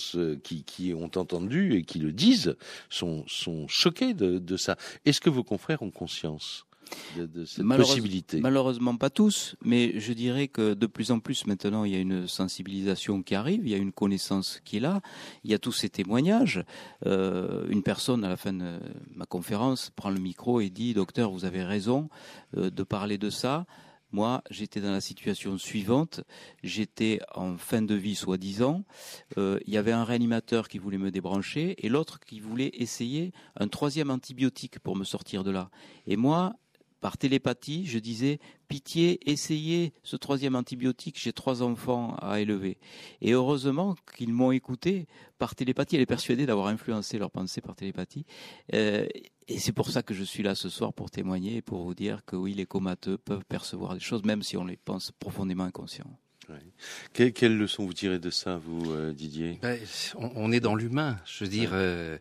[0.43, 2.57] qui, qui ont entendu et qui le disent
[2.91, 4.77] sont sont, choqués de, de ça.
[5.05, 6.67] Est-ce que vos confrères ont conscience
[7.17, 8.41] de, de cette Malheureuse, possibilité?
[8.41, 12.01] Malheureusement pas tous, mais je dirais que de plus en plus maintenant il y a
[12.01, 15.01] une sensibilisation qui arrive, il y a une connaissance qui est là,
[15.45, 16.65] il y a tous ces témoignages.
[17.07, 18.79] Euh, une personne à la fin de
[19.15, 22.09] ma conférence prend le micro et dit docteur vous avez raison
[22.57, 23.67] euh, de parler de ça.
[24.13, 26.21] Moi, j'étais dans la situation suivante.
[26.63, 28.85] J'étais en fin de vie, soi-disant.
[29.39, 33.33] Euh, il y avait un réanimateur qui voulait me débrancher et l'autre qui voulait essayer
[33.59, 35.71] un troisième antibiotique pour me sortir de là.
[36.07, 36.55] Et moi,
[37.03, 38.39] par télépathie, je disais
[38.69, 42.79] pitié, essayez ce troisième antibiotique, j'ai trois enfants à élever.
[43.21, 47.75] Et heureusement qu'ils m'ont écouté par télépathie, elle est persuadée d'avoir influencé leurs pensées par
[47.75, 48.25] télépathie.
[48.73, 49.07] Euh,
[49.49, 51.95] et c'est pour ça que je suis là ce soir pour témoigner et pour vous
[51.95, 55.65] dire que oui, les comateux peuvent percevoir des choses, même si on les pense profondément
[55.65, 56.19] inconscients.
[56.49, 56.57] Ouais.
[57.13, 59.59] Quelle, quelle, leçon vous tirez de ça, vous, euh, Didier?
[59.63, 59.79] Ben,
[60.17, 61.19] on, on, est dans l'humain.
[61.25, 62.19] Je veux dire, euh,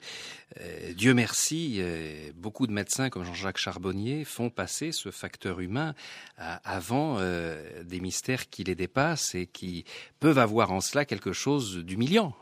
[0.60, 5.96] euh, Dieu merci, euh, beaucoup de médecins comme Jean-Jacques Charbonnier font passer ce facteur humain
[6.38, 9.86] à, avant euh, des mystères qui les dépassent et qui
[10.20, 12.36] peuvent avoir en cela quelque chose d'humiliant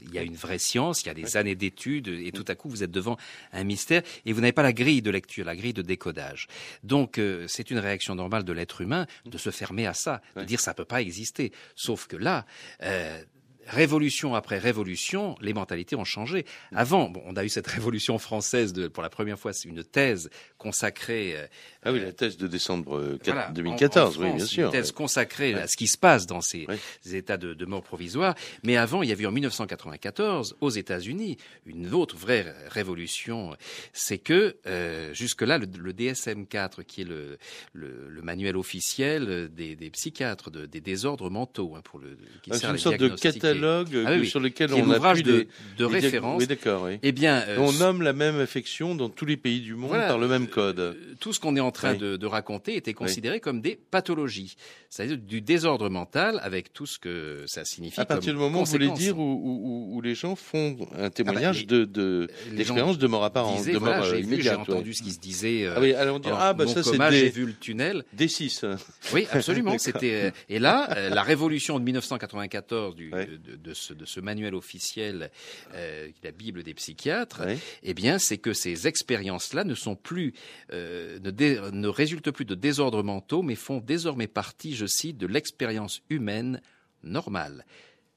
[0.00, 2.54] il y a une vraie science, il y a des années d'études, et tout à
[2.54, 3.16] coup vous êtes devant
[3.52, 6.48] un mystère, et vous n'avez pas la grille de lecture, la grille de décodage.
[6.82, 10.44] Donc euh, c'est une réaction normale de l'être humain de se fermer à ça, de
[10.44, 11.52] dire ça peut pas exister.
[11.74, 12.46] Sauf que là,
[12.82, 13.22] euh,
[13.66, 16.44] révolution après révolution, les mentalités ont changé.
[16.74, 19.84] Avant, bon, on a eu cette révolution française de, pour la première fois, c'est une
[19.84, 21.34] thèse consacrée.
[21.36, 21.46] Euh,
[21.82, 24.66] ah oui, la thèse de décembre voilà, 2014, en, en France, oui, bien sûr.
[24.66, 25.62] Une thèse consacrée ouais.
[25.62, 26.78] à ce qui se passe dans ces ouais.
[27.16, 28.34] états de, de, mort provisoire.
[28.62, 33.56] Mais avant, il y avait en 1994, aux États-Unis, une autre vraie révolution.
[33.92, 37.38] C'est que euh, jusque-là, le, le, DSM-4, qui est le,
[37.72, 42.50] le, le, manuel officiel des, des psychiatres, de, des désordres mentaux, hein, pour le qui
[42.52, 45.46] ah, sert une sorte de catalogue ah, oui, sur lequel on a plus de,
[45.78, 46.40] de référence.
[46.40, 46.84] Oui, d'accord.
[46.84, 46.98] Oui.
[47.02, 50.08] Eh bien, euh, on nomme la même affection dans tous les pays du monde voilà,
[50.08, 50.80] par le même code.
[50.80, 54.56] Euh, tout ce qu'on est en train de, de, raconter était considéré comme des pathologies,
[54.90, 58.00] c'est-à-dire du désordre mental avec tout ce que ça signifie.
[58.00, 61.66] À partir du moment, vous voulez dire, où, où, où, les gens font un témoignage
[61.68, 64.60] ah bah, de d'expérience de, de, mort apparente, disaient, de mort voilà, euh, immédiate.
[64.66, 65.66] J'ai entendu ce qui se disait.
[65.66, 68.04] ah oui, alors on dit ah bah ça c'est j'ai vu le tunnel.
[68.12, 68.64] Des six.
[69.12, 69.78] Oui, absolument.
[69.84, 73.28] C'était et là la révolution de 1994 du, ouais.
[73.44, 75.30] De, de, ce, de, ce, manuel officiel,
[75.74, 77.42] euh, la Bible des psychiatres,
[77.82, 80.34] eh bien, c'est que ces expériences-là ne sont plus,
[80.72, 85.18] euh, ne, dé, ne résultent plus de désordres mentaux, mais font désormais partie, je cite,
[85.18, 86.60] de l'expérience humaine
[87.02, 87.64] normale.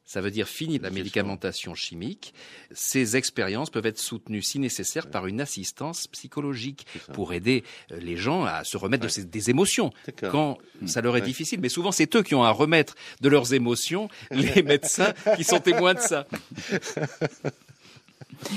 [0.08, 2.34] Ça veut dire fini la médicamentation chimique.
[2.72, 5.12] Ces expériences peuvent être soutenues, si nécessaire, ouais.
[5.12, 9.10] par une assistance psychologique pour aider euh, les gens à se remettre ouais.
[9.10, 9.92] de ces, des émotions
[10.32, 10.88] quand mmh.
[10.88, 11.28] ça leur est ouais.
[11.28, 11.60] difficile.
[11.60, 15.60] Mais souvent, c'est eux qui ont à remettre de leurs émotions, les médecins qui sont
[15.60, 16.26] témoins de ça.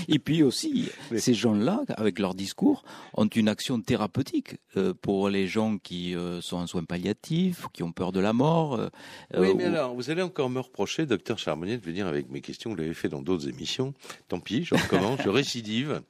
[0.08, 1.20] Et puis aussi, oui.
[1.20, 6.40] ces gens-là, avec leur discours, ont une action thérapeutique euh, pour les gens qui euh,
[6.40, 8.74] sont en soins palliatifs, qui ont peur de la mort.
[8.74, 8.88] Euh,
[9.36, 9.68] oui, mais ou...
[9.68, 12.70] alors, vous allez encore me reprocher, docteur Charbonnier, de venir avec mes questions.
[12.70, 13.94] Vous l'avez fait dans d'autres émissions.
[14.28, 16.02] Tant pis, je recommence, je récidive.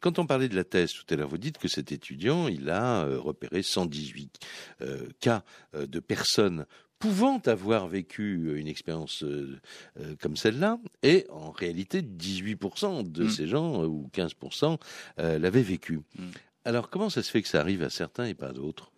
[0.00, 2.70] Quand on parlait de la thèse tout à l'heure, vous dites que cet étudiant, il
[2.70, 4.38] a repéré 118
[5.20, 6.66] cas de personnes
[7.02, 9.58] pouvant avoir vécu une expérience euh,
[9.98, 13.30] euh, comme celle-là, et en réalité, 18% de mmh.
[13.30, 14.78] ces gens, ou 15%,
[15.18, 15.96] euh, l'avaient vécu.
[15.96, 16.22] Mmh.
[16.64, 18.92] Alors, comment ça se fait que ça arrive à certains et pas à d'autres?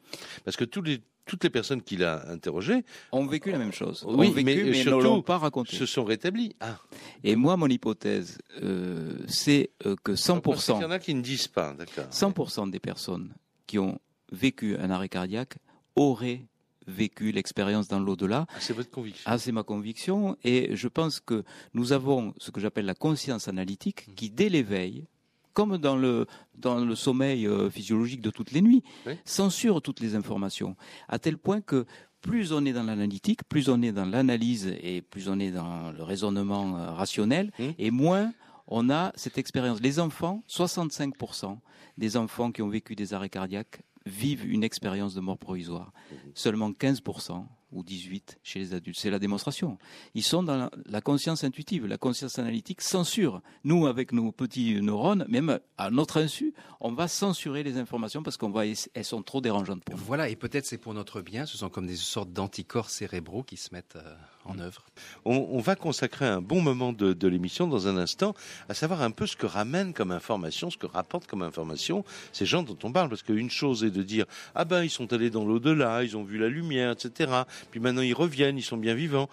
[0.44, 4.04] Parce que tous les, toutes les personnes qu'il a interrogées ont vécu la même chose.
[4.06, 5.74] Oui, ont vécu, mais, mais surtout, ne l'ont pas raconté.
[5.74, 6.54] Se sont rétablis.
[6.60, 6.76] Ah.
[7.22, 9.70] Et moi, mon hypothèse, euh, c'est
[10.02, 10.76] que 100%.
[10.76, 12.04] Il y en a qui ne disent pas, d'accord.
[12.12, 13.32] 100% des personnes
[13.66, 13.98] qui ont
[14.30, 15.54] vécu un arrêt cardiaque
[15.96, 16.44] auraient
[16.86, 18.46] vécu l'expérience dans l'au-delà.
[18.48, 19.22] Ah, c'est votre conviction.
[19.26, 20.36] Ah, c'est ma conviction.
[20.44, 24.14] Et je pense que nous avons ce que j'appelle la conscience analytique mmh.
[24.14, 25.06] qui, dès l'éveil,
[25.52, 29.14] comme dans le, dans le sommeil euh, physiologique de toutes les nuits, oui.
[29.24, 30.76] censure toutes les informations,
[31.08, 31.86] à tel point que
[32.20, 35.92] plus on est dans l'analytique, plus on est dans l'analyse et plus on est dans
[35.92, 37.64] le raisonnement euh, rationnel, mmh.
[37.78, 38.32] et moins
[38.66, 39.80] on a cette expérience.
[39.80, 41.58] Les enfants, 65%
[41.98, 45.92] des enfants qui ont vécu des arrêts cardiaques vivent une expérience de mort provisoire.
[46.34, 48.98] Seulement 15% ou 18 chez les adultes.
[48.98, 49.78] C'est la démonstration.
[50.14, 53.42] Ils sont dans la, conscience intuitive, la conscience analytique censure.
[53.64, 58.36] Nous, avec nos petits neurones, même à notre insu, on va censurer les informations parce
[58.36, 59.82] qu'on elles sont trop dérangeantes.
[59.92, 61.46] Voilà, et peut-être c'est pour notre bien.
[61.46, 64.84] Ce sont comme des sortes d'anticorps cérébraux qui se mettent euh, en œuvre.
[65.24, 68.34] On, on, va consacrer un bon moment de, de l'émission dans un instant
[68.68, 72.46] à savoir un peu ce que ramène comme information, ce que rapporte comme information ces
[72.46, 73.08] gens dont on parle.
[73.08, 76.24] Parce qu'une chose est de dire ah ben ils sont allés dans l'au-delà, ils ont
[76.24, 77.32] vu la lumière, etc.
[77.70, 79.28] Puis maintenant ils reviennent, ils sont bien vivants.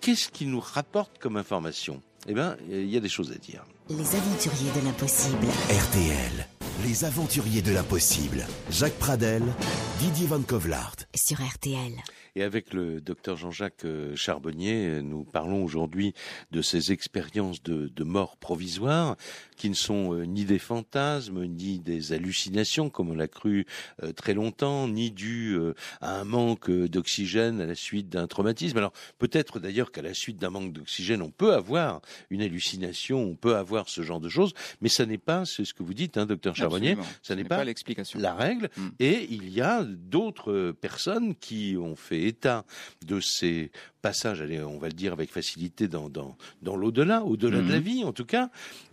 [0.00, 2.02] Qu'est-ce qui nous rapporte comme information?
[2.26, 3.64] Eh bien, il y a des choses à dire.
[3.88, 5.46] Les aventuriers de l'impossible.
[5.68, 6.46] RTL.
[6.84, 8.46] Les aventuriers de l'impossible.
[8.70, 9.42] Jacques Pradel,
[10.00, 10.96] Didier Van Kovlart.
[11.14, 11.92] Sur RTL.
[12.34, 13.84] Et avec le docteur Jean-Jacques
[14.14, 16.14] Charbonnier, nous parlons aujourd'hui
[16.52, 19.16] de ces expériences de, de, mort provisoire
[19.56, 23.66] qui ne sont euh, ni des fantasmes, ni des hallucinations, comme on l'a cru
[24.02, 28.78] euh, très longtemps, ni dues euh, à un manque d'oxygène à la suite d'un traumatisme.
[28.78, 33.34] Alors peut-être d'ailleurs qu'à la suite d'un manque d'oxygène, on peut avoir une hallucination, on
[33.34, 36.16] peut avoir ce genre de choses, mais ça n'est pas, c'est ce que vous dites,
[36.16, 38.18] hein, docteur Charbonnier, ça n'est pas, l'explication.
[38.18, 38.70] la règle.
[38.76, 38.88] Mm.
[39.00, 42.64] Et il y a d'autres personnes qui ont fait état
[43.06, 43.70] de ces
[44.02, 47.66] passages, allez, on va le dire avec facilité, dans, dans, dans l'au-delà, au-delà Mhm.
[47.68, 48.48] de la vie en tout cas,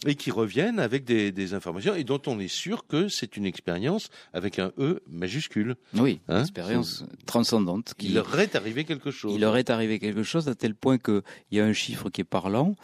[0.06, 3.46] et qui reviennent avec des, des informations et dont on est sûr que c'est une
[3.46, 5.78] expérience avec un E majuscule.
[5.94, 7.94] Oui, Hein expérience transcendante.
[7.98, 9.34] Qui, Il leur est arrivé quelque chose.
[9.34, 12.20] Il leur est arrivé quelque chose à tel point qu'il y a un chiffre qui
[12.22, 12.76] est parlant.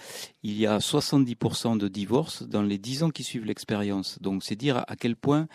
[0.43, 4.17] Il y a 70% de divorces dans les 10 ans qui suivent l'expérience.
[4.21, 5.47] Donc c'est dire à quel point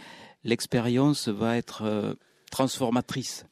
[0.45, 2.15] l'expérience va être euh,
[2.51, 3.47] transformatrice.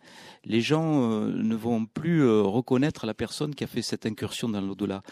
[0.49, 4.49] Les gens euh, ne vont plus euh, reconnaître la personne qui a fait cette incursion
[4.49, 5.03] dans l'au-delà.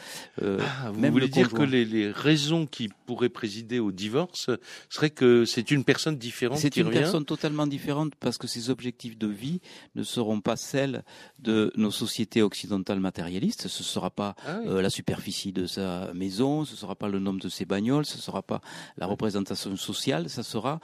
[0.42, 3.90] Euh, Ah, vous même voulez le dire que les, les raisons qui pourraient présider au
[3.90, 4.48] divorce
[4.88, 8.70] seraient que c'est une personne différente C'est une revient personne totalement différente parce que ses
[8.70, 9.60] objectifs de vie
[9.96, 11.02] ne seront pas celles
[11.40, 13.66] de nos sociétés occidentales matérialistes.
[13.66, 14.68] Ce ne sera pas Ah oui.
[14.68, 18.06] euh, la superficie de sa maison, ce ne sera pas le nombre de ses bagnoles,
[18.06, 18.60] ce ne sera pas
[18.98, 20.78] la représentation sociale, ça sera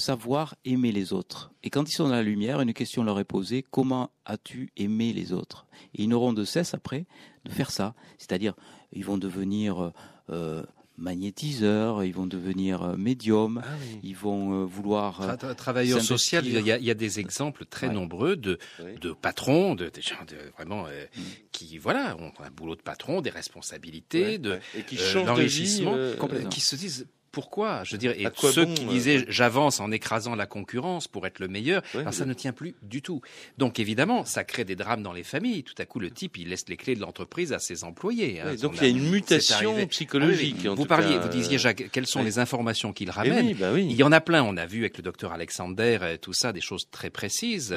[0.00, 1.52] savoir aimer les autres.
[1.62, 5.12] Et quand ils sont dans la lumière, une question leur est posée, comment as-tu aimé
[5.12, 5.66] les autres?
[5.94, 7.06] Et ils n'auront de cesse après
[7.44, 7.94] de faire ça.
[8.18, 8.54] C'est-à-dire,
[8.92, 9.92] ils vont devenir euh,
[10.30, 10.62] euh,
[10.96, 14.00] magnétiseurs, ils vont devenir euh, médiums, Ah oui.
[14.02, 15.20] ils vont euh, vouloir...
[15.22, 16.18] euh, Tra- tra- travailleur s'investir.
[16.18, 17.94] social, il y, a, il y a des exemples très Ouais.
[17.94, 18.98] nombreux de, Oui.
[19.00, 21.20] de patrons, de, gens de, vraiment euh, Mm.
[21.52, 24.60] qui voilà ont un boulot de patron, des responsabilités, Ouais, de ouais.
[24.76, 26.48] et qui changent de vie l'enrichissement, complètement.
[26.50, 29.90] qui se disent pourquoi Je veux dire, et ceux bon, qui euh, disaient j'avance en
[29.90, 33.20] écrasant la concurrence pour être le meilleur, Ouais, alors ça ne tient plus du tout.
[33.58, 35.62] Donc évidemment, ça crée des drames dans les familles.
[35.62, 38.40] Tout à coup, le type il laisse les clés de l'entreprise à ses employés.
[38.40, 38.54] hein.
[38.60, 40.56] Donc On il y a une mutation psychologique.
[40.58, 42.24] Ah oui, en Vous tout parliez, cas, vous disiez euh, Jacques, quelles sont ouais.
[42.24, 43.86] les informations qu'il eh ramène oui, bah oui.
[43.88, 44.42] il y en a plein.
[44.42, 47.74] On a vu avec le docteur Alexander et tout ça des choses très précises.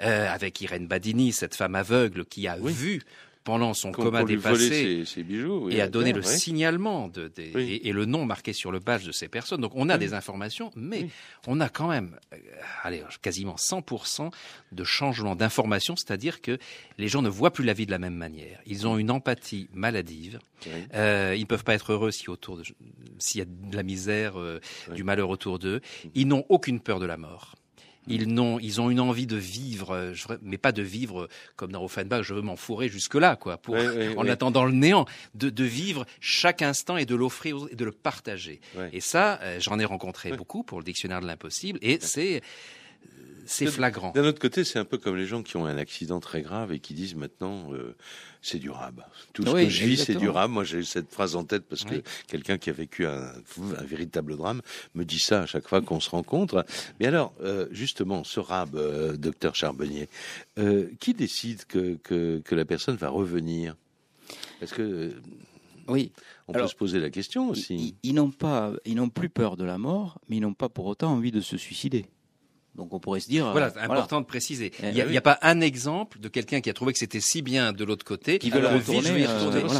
[0.00, 3.02] Euh, avec Irène Badini, cette femme aveugle qui a vu
[3.44, 5.66] pendant son coma dépassé ses, ses bijoux.
[5.66, 6.26] oui, et a donné le ouais.
[6.26, 7.62] signalement de, des- Oui.
[7.82, 9.60] et, et le nom marqué sur le badge de ces personnes.
[9.60, 9.98] Donc on a Oui.
[10.00, 11.08] des informations, mais
[11.46, 12.36] on a quand même, euh,
[12.82, 14.30] allez, quasiment 100%
[14.72, 16.58] de changement d'information, c'est-à-dire que
[16.98, 18.60] les gens ne voient plus la vie de la même manière.
[18.66, 20.38] Ils ont une empathie maladive.
[20.94, 22.62] Euh, ils ne peuvent pas être heureux si autour de,
[23.18, 24.60] s'il y a de la misère, euh,
[24.94, 25.80] du malheur autour d'eux.
[26.14, 27.56] Ils n'ont aucune peur de la mort.
[28.08, 30.12] Ils n'ont, ils ont une envie de vivre, euh,
[30.42, 34.14] mais pas de vivre comme dans Offenbach, je veux m'enfourrer jusque-là, quoi, pour, Ouais, ouais,
[34.16, 37.92] en attendant le néant, de, de vivre chaque instant et de l'offrir et de le
[37.92, 38.60] partager.
[38.92, 42.40] Et ça, euh, j'en ai rencontré beaucoup pour le dictionnaire de l'impossible, et c'est, euh,
[43.46, 44.12] c'est flagrant.
[44.12, 46.72] D'un autre côté, c'est un peu comme les gens qui ont un accident très grave
[46.72, 47.94] et qui disent maintenant euh,
[48.40, 49.06] c'est durable.
[49.32, 50.52] Tout ce Oui, que je vis, c'est durable.
[50.54, 53.32] Moi, j'ai eu cette phrase en tête parce que quelqu'un qui a vécu un,
[53.78, 54.62] un véritable drame
[54.94, 56.64] me dit ça à chaque fois qu'on se rencontre.
[57.00, 60.08] Mais alors, euh, justement, ce rab, euh, docteur Charbonnier,
[61.00, 63.76] qui décide que, que, que la personne va revenir?
[64.60, 65.12] Parce que
[65.88, 66.12] Oui,
[66.48, 67.74] on Alors, peut se poser la question aussi.
[68.02, 70.68] ils- ils n'ont pas, ils n'ont plus peur de la mort, mais ils n'ont pas
[70.68, 72.06] pour autant envie de se suicider.
[72.74, 74.72] Donc on pourrait se dire, Voilà, euh, c'est important de préciser.
[74.82, 75.10] Eh Il n'y a, oui.
[75.10, 77.72] il y a pas un exemple de quelqu'un qui a trouvé que c'était si bien
[77.74, 79.18] de l'autre côté Qui veut que retourner, euh.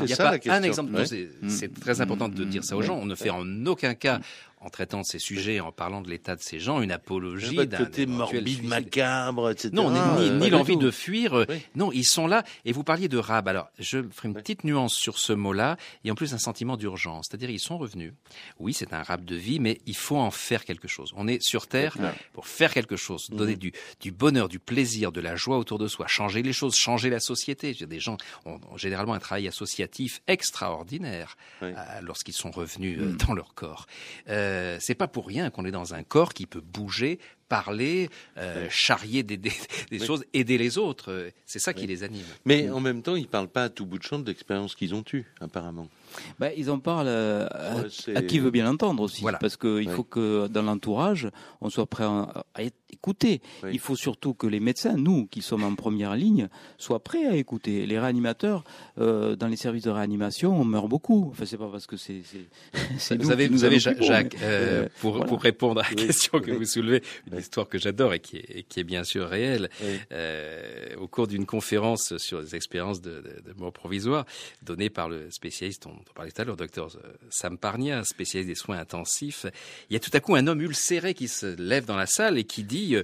[0.00, 0.92] Il n'y a pas un exemple.
[0.92, 0.98] Ouais.
[0.98, 1.48] Donc, C'est Mm.
[1.48, 2.48] c'est très important de Mm.
[2.50, 2.87] dire ça aux Ouais.
[2.87, 2.98] gens.
[2.98, 4.20] On ne fait en aucun cas,
[4.64, 7.79] en traitant de ces sujets, en parlant de l'état de ces gens, une apologie d'un
[7.79, 8.64] côté morbide, suicide.
[8.68, 9.70] macabre, etc.
[9.72, 11.35] Non, ni, ni- ni l'envie de fuir.
[11.37, 11.57] euh, Oui.
[11.75, 12.44] Non, ils sont là.
[12.64, 13.48] Et vous parliez de rab.
[13.48, 14.40] Alors, je ferai une Oui.
[14.42, 15.77] petite nuance sur ce mot-là.
[16.05, 17.27] Et en plus, un sentiment d'urgence.
[17.29, 18.12] C'est-à-dire, ils sont revenus.
[18.59, 21.12] Oui, c'est un rab de vie, mais il faut en faire quelque chose.
[21.16, 21.96] On est sur Terre
[22.33, 23.59] pour faire quelque chose, donner Mhm.
[23.59, 27.11] du, du bonheur, du plaisir, de la joie autour de soi, changer les choses, changer
[27.11, 27.72] la société.
[27.75, 31.72] Des gens ont, ont généralement un travail associatif extraordinaire euh,
[32.03, 33.16] lorsqu'ils sont revenus euh, Mhm.
[33.27, 33.87] dans leur corps.
[34.29, 38.08] Euh, euh, c'est pas pour rien qu'on est dans un corps qui peut bouger, parler,
[38.38, 39.52] euh, charrier des, des,
[39.90, 41.30] des choses, aider les autres.
[41.46, 42.24] C'est ça qui les anime.
[42.44, 44.94] Mais en même temps, ils parlent pas à tout bout de champ de l'expérience qu'ils
[44.94, 45.88] ont eue, apparemment.
[46.38, 49.38] Ben, ils en parlent euh, à, Ouais, à qui veut bien l'entendre aussi, Voilà.
[49.38, 49.94] parce qu'il Ouais.
[49.94, 51.29] faut que dans l'entourage,
[51.61, 53.40] on soit prêt à, à écouter.
[53.62, 53.70] Oui.
[53.72, 56.48] Il faut surtout que les médecins, nous qui sommes en première ligne,
[56.79, 57.87] soient prêts à écouter.
[57.87, 58.64] Les réanimateurs,
[58.98, 61.29] euh, dans les services de réanimation, on meurt beaucoup.
[61.31, 62.22] Enfin, c'est pas parce que c'est
[63.11, 65.27] Vous nous avez, qui vous nous avez Jacques, euh, euh, pour, voilà.
[65.27, 66.07] pour répondre à la Oui.
[66.07, 66.57] question que Oui.
[66.59, 69.70] vous soulevez, une histoire que j'adore et qui est, qui est bien sûr réelle.
[70.12, 74.25] Euh, au cours d'une conférence sur les expériences de, de, de mort provisoire
[74.62, 78.54] donnée par le spécialiste on parlait tout à l'heure, docteur euh, Sam Parnia, spécialiste des
[78.54, 79.46] soins intensifs,
[79.90, 82.38] il y a tout à coup un homme ulcéré qui se lève dans la salle
[82.38, 83.02] et qui dit euh,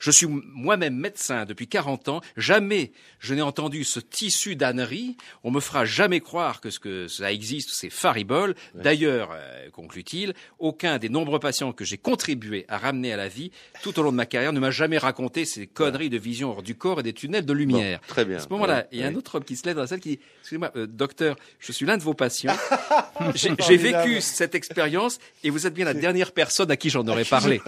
[0.00, 5.50] Je suis moi-même médecin depuis 40 ans, jamais je n'ai entendu ce tissu d'ânerie, on
[5.50, 8.54] me fera jamais croire que ce que ça existe, c'est faribole.
[8.74, 13.50] D'ailleurs, euh, conclut-il, aucun des nombreux patients que j'ai contribué à ramener à la vie
[13.82, 16.62] tout au long de ma carrière ne m'a jamais raconté ces conneries de vision hors
[16.62, 18.00] du corps et des tunnels de lumière.
[18.00, 18.38] Bon, très bien.
[18.38, 19.88] À ce moment-là, Ouais, il y a un autre homme qui se lève dans la
[19.88, 22.39] salle qui dit Excusez-moi, euh, docteur, je suis l'un de vos patients.
[23.34, 27.06] J'ai j'ai vécu cette expérience et vous êtes bien la dernière personne à qui j'en
[27.06, 27.60] aurais parlé.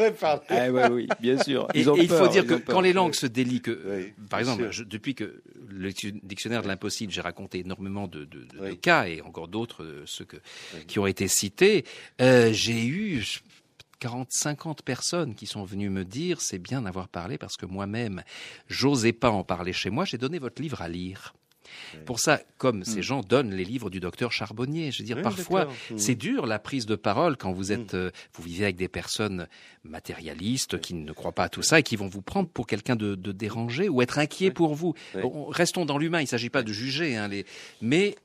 [0.49, 1.69] Ah, ouais, oui, bien sûr.
[1.75, 4.13] Et, Ils ont et il faut dire que quand les langues se délient, que, Oui,
[4.31, 5.91] par exemple, je- depuis que le
[6.23, 8.79] dictionnaire de l'impossible, j'ai raconté énormément de, de- de- de Oui.
[8.79, 10.37] cas et encore d'autres, euh, ceux que,
[10.87, 11.85] qui ont été cités,
[12.21, 13.41] euh, j'ai eu je-
[14.01, 18.23] 40, 50 personnes qui sont venues me dire c'est bien d'avoir parlé parce que moi-même,
[18.69, 21.35] j'osais pas en parler chez moi, j'ai donné votre livre à lire.
[22.07, 25.23] Pour ça, comme ces gens donnent les livres du docteur Charbonnier, je veux dire, Oui,
[25.23, 25.67] parfois.
[25.91, 25.99] Mhm.
[25.99, 29.47] c'est dur la prise de parole quand vous êtes, euh, vous vivez avec des personnes
[29.85, 32.97] matérialistes qui ne croient pas à tout ça et qui vont vous prendre pour quelqu'un
[32.97, 34.95] de, de dérangé ou être inquiet pour vous.
[35.49, 37.45] Restons dans l'humain, il ne s'agit pas de juger, hein, les...
[37.81, 38.17] mais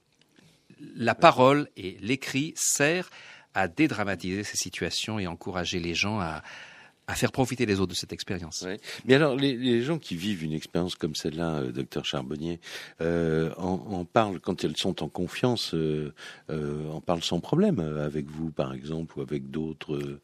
[0.95, 3.10] la parole et l'écrit sert
[3.53, 6.43] à dédramatiser ces situations et encourager les gens à,
[7.07, 8.63] à faire profiter les autres de cette expérience.
[8.63, 8.79] Ouais.
[9.05, 12.59] Mais alors, les, les gens qui vivent une expérience comme celle-là, euh, docteur Charbonnier,
[13.01, 16.13] euh, en, en parlent quand elles sont en confiance, euh,
[16.49, 19.95] euh, en parlent sans problème euh, avec vous, par exemple, ou avec d'autres.
[19.95, 20.19] euh,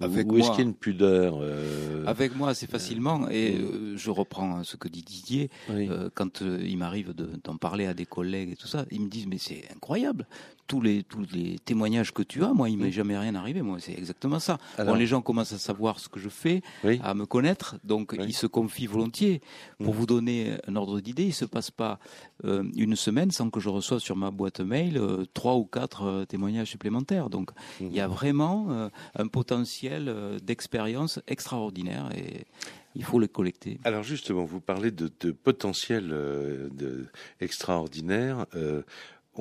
[0.00, 0.54] ou- Avec ou est-ce moi.
[0.56, 4.76] qu'il y a une pudeur euh, Avec moi, c'est facilement, et euh, je reprends ce
[4.76, 5.88] que dit Didier, oui.
[5.90, 9.00] euh, quand euh, il m'arrive de- d'en parler à des collègues et tout ça, ils
[9.00, 10.26] me disent, mais c'est incroyable,
[10.70, 13.78] tous les, tous les témoignages que tu as, moi, il m'est jamais rien arrivé, moi,
[13.80, 14.58] c'est exactement ça.
[14.78, 17.00] Alors- Bon, les gens commencent à savoir ce que je fais, Oui.
[17.02, 18.24] à me connaître, donc Oui.
[18.28, 19.40] ils se confient volontiers.
[19.82, 19.96] Pour Mm.
[19.98, 21.98] vous donner un ordre d'idée, il se passe pas
[22.44, 26.04] euh, une semaine sans que je reçoive sur ma boîte mail euh, trois ou quatre
[26.04, 27.28] euh, témoignages supplémentaires.
[27.30, 30.02] Donc il y a vraiment euh, un potentiel
[30.42, 32.46] d'expérience extraordinaire et
[32.94, 33.78] il faut le collecter.
[33.84, 37.06] Alors justement, vous parlez de, de potentiel euh, de,
[37.40, 38.46] extraordinaire.
[38.54, 38.82] euh,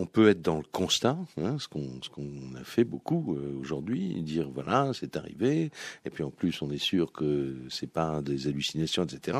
[0.01, 1.81] on peut être dans le constat, hein, ce qu'on
[2.59, 5.71] a fait beaucoup euh, aujourd'hui, dire voilà c'est arrivé,
[6.05, 9.39] et puis en plus on est sûr que c'est pas des hallucinations, etc.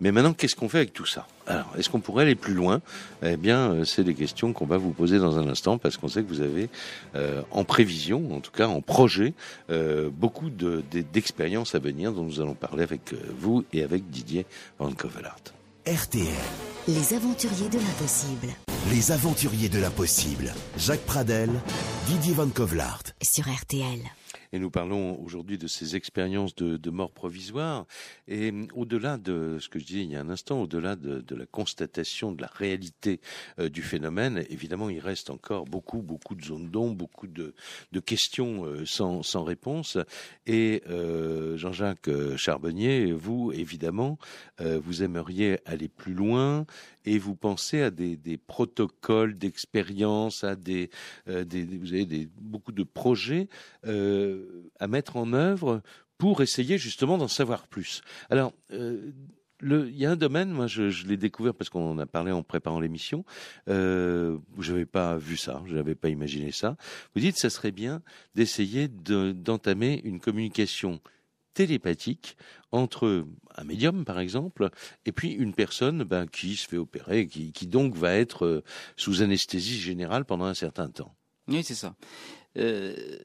[0.00, 1.26] Mais maintenant qu'est-ce qu'on fait avec tout ça?
[1.46, 2.80] Alors est-ce qu'on pourrait aller plus loin?
[3.22, 6.08] Eh bien euh, c'est des questions qu'on va vous poser dans un instant parce qu'on
[6.08, 6.68] sait que vous avez
[7.14, 9.34] euh, en prévision, en tout cas en projet,
[10.12, 14.46] beaucoup de- de- d'expériences à venir dont nous allons parler avec vous et avec Didier
[14.78, 15.40] Van Covelart.
[15.86, 16.26] RTL,
[16.88, 18.48] Les aventuriers de l'impossible
[18.90, 20.52] les aventuriers de l'impossible.
[20.76, 21.50] Jacques Pradel,
[22.06, 23.02] Didier Van Kovlart.
[23.22, 24.00] sur RTL.
[24.54, 27.86] Et nous parlons aujourd'hui de ces expériences de, de mort provisoire.
[28.28, 31.20] Et hum, au-delà de ce que je disais il y a un instant, au-delà de,
[31.20, 33.20] de la constatation de la réalité
[33.58, 37.54] euh, du phénomène, évidemment, il reste encore beaucoup, beaucoup de zones d'ombre, beaucoup de,
[37.92, 39.96] de questions euh, sans, sans réponse.
[40.46, 44.18] Et euh, Jean-Jacques euh, Charbonnier, vous, évidemment,
[44.60, 46.66] euh, vous aimeriez aller plus loin
[47.04, 50.90] et vous pensez à des, protocoles d'expérience, à des,
[51.28, 51.44] euh,
[51.80, 53.48] vous avez beaucoup de projets
[53.86, 55.82] euh, à mettre en œuvre
[56.18, 58.02] pour essayer justement d'en savoir plus.
[58.30, 59.10] Alors, euh,
[59.62, 62.42] il y a un domaine, moi je, l'ai découvert parce qu'on en a parlé en
[62.42, 63.24] préparant l'émission.
[63.68, 66.76] Euh, je n'avais pas vu ça, je n'avais pas imaginé ça.
[67.14, 68.02] Vous dites, ça serait bien
[68.34, 71.00] d'essayer de- d'entamer une communication
[71.54, 72.36] télépathique
[72.70, 74.70] entre un médium, par exemple,
[75.04, 78.64] et puis une personne ben, qui se fait opérer, qui, qui donc va être euh,
[78.96, 81.14] sous anesthésie générale pendant un certain temps.
[81.48, 81.94] Oui, c'est ça.
[82.56, 83.18] Euh,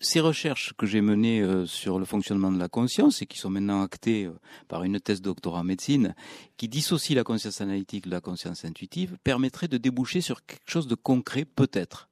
[0.00, 3.50] ces recherches que j'ai menées euh, sur le fonctionnement de la conscience et qui sont
[3.50, 4.30] maintenant actées
[4.68, 6.14] par une thèse doctorat en médecine,
[6.56, 10.86] qui dissocie la conscience analytique de la conscience intuitive, permettraient de déboucher sur quelque chose
[10.86, 12.08] de concret, peut-être.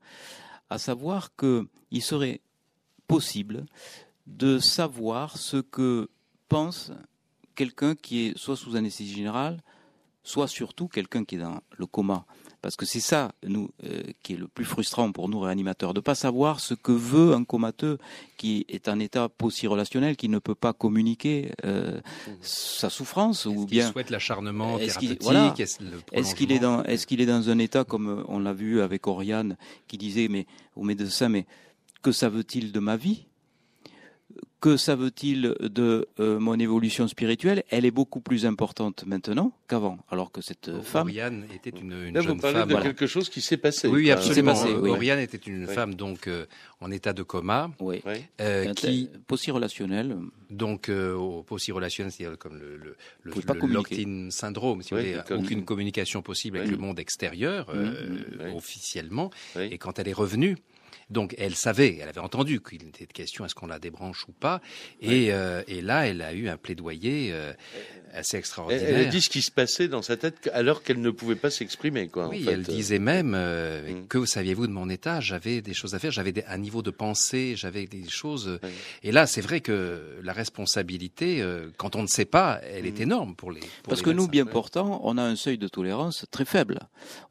[0.68, 2.40] À savoir qu'il serait
[3.06, 3.66] possible
[4.26, 6.08] de savoir ce que
[6.48, 6.92] pense
[7.54, 9.62] quelqu'un qui est soit sous anesthésie générale,
[10.22, 12.26] soit surtout quelqu'un qui est dans le coma.
[12.60, 16.00] Parce que c'est ça, nous, euh, qui est le plus frustrant pour nous réanimateurs, de
[16.00, 17.98] pas savoir ce que veut un comateux
[18.36, 22.00] qui est en état relationnel, qui ne peut pas communiquer euh,
[22.40, 25.54] sa souffrance ou bien souhaite l'acharnement est-ce qu'il thérapeutique, voilà.
[26.12, 29.06] est-ce qu'il est dans est-ce qu'il est dans un état comme on l'a vu avec
[29.06, 29.56] Oriane
[29.86, 31.46] qui disait mais au médecin mais
[32.02, 33.26] que ça veut-il de ma vie?
[34.60, 37.62] Que ça veut-il de euh, mon évolution spirituelle?
[37.70, 41.92] Elle est beaucoup plus importante maintenant qu'avant, alors que cette euh, femme, Oriane était une,
[41.92, 42.68] une Là, vous jeune parlez femme.
[42.68, 42.86] de voilà.
[42.86, 43.86] quelque chose qui s'est passé.
[43.88, 44.52] Oui, absolument.
[44.54, 44.90] passé, oui.
[44.90, 45.74] Oriane était une Oui.
[45.74, 46.46] femme donc euh,
[46.80, 48.02] en état de coma, oui,
[48.40, 50.16] euh, qui aussi relationnel,
[50.50, 55.06] donc euh, au aussi relationnel, c'est-à-dire comme le, le, le, locked-in syndrome, si Oui, vous
[55.06, 55.40] voulez, d'accord.
[55.40, 57.70] aucune communication possible avec le monde extérieur.
[57.74, 58.52] Oui.
[58.54, 59.30] officiellement.
[59.56, 59.68] Oui.
[59.70, 60.56] Et quand elle est revenue,
[61.10, 64.60] donc elle savait, elle avait entendu qu'il était question est-ce qu'on la débranche ou pas.
[65.00, 67.52] Et, euh, et là, elle a eu un plaidoyer euh,
[68.16, 68.84] assez Elle, extraordinaire.
[68.88, 71.50] elle a dit ce qui se passait dans sa tête alors qu'elle ne pouvait pas
[71.50, 72.08] s'exprimer.
[72.08, 72.52] Quoi, en Oui, fait.
[72.52, 74.06] elle disait même euh, Mm.
[74.08, 75.20] que saviez-vous de mon état?
[75.20, 78.48] J'avais des choses à faire, j'avais un niveau de pensée, j'avais des choses.
[78.48, 78.68] euh.
[79.02, 82.86] Et là, c'est vrai que la responsabilité, euh, quand on ne sait pas, elle Mm.
[82.86, 83.60] est énorme pour les.
[83.60, 84.50] pour parce les que nous, bien ouais.
[84.50, 86.80] portants, on a un seuil de tolérance très faible.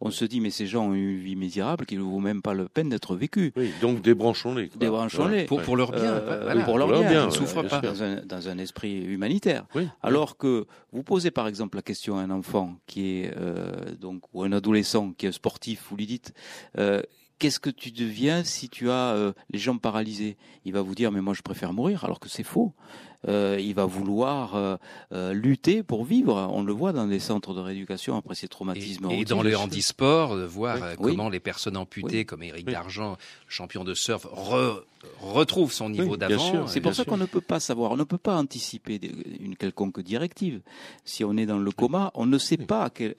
[0.02, 2.54] On se dit mais ces gens ont une vie misérable qui ne vaut même pas
[2.54, 3.52] la peine d'être vécue.
[3.56, 4.70] Oui, donc débranchons-les.
[4.76, 5.46] Débranchons-les.
[5.46, 6.64] pour, pour leur bien, Euh, voilà.
[6.64, 8.96] pour leur Pour leur bien, bien, ils ne souffrent pas dans un, dans un esprit
[9.04, 9.66] humanitaire.
[9.76, 9.88] Oui.
[10.04, 14.22] Alors que vous posez par exemple la question à un enfant qui est euh, donc
[14.34, 16.34] ou un adolescent qui est sportif, vous lui dites
[16.78, 17.02] euh,
[17.40, 20.38] qu'est-ce que tu deviens si tu as euh, les jambes paralysées?
[20.64, 22.74] Il va vous dire mais moi je préfère mourir alors que c'est faux.
[23.28, 24.54] Euh, il va vouloir
[25.12, 26.48] euh, lutter pour vivre.
[26.54, 29.10] On le voit dans les centres de rééducation après ces traumatismes.
[29.10, 30.88] Et, dans le handisport, de voir Oui.
[31.00, 31.12] Oui.
[31.16, 32.26] comment les personnes amputées, Oui.
[32.28, 32.68] comme Éric.
[32.68, 33.18] Dargent,
[33.48, 34.80] champion de surf, re-
[35.22, 36.68] retrouvent son niveau Oui, d'avant.
[36.68, 39.00] C'est pour ça qu'on ne peut pas savoir, on ne peut pas anticiper
[39.40, 40.62] une quelconque directive.
[41.04, 43.16] Si on est dans le coma, on ne sait pas à quel,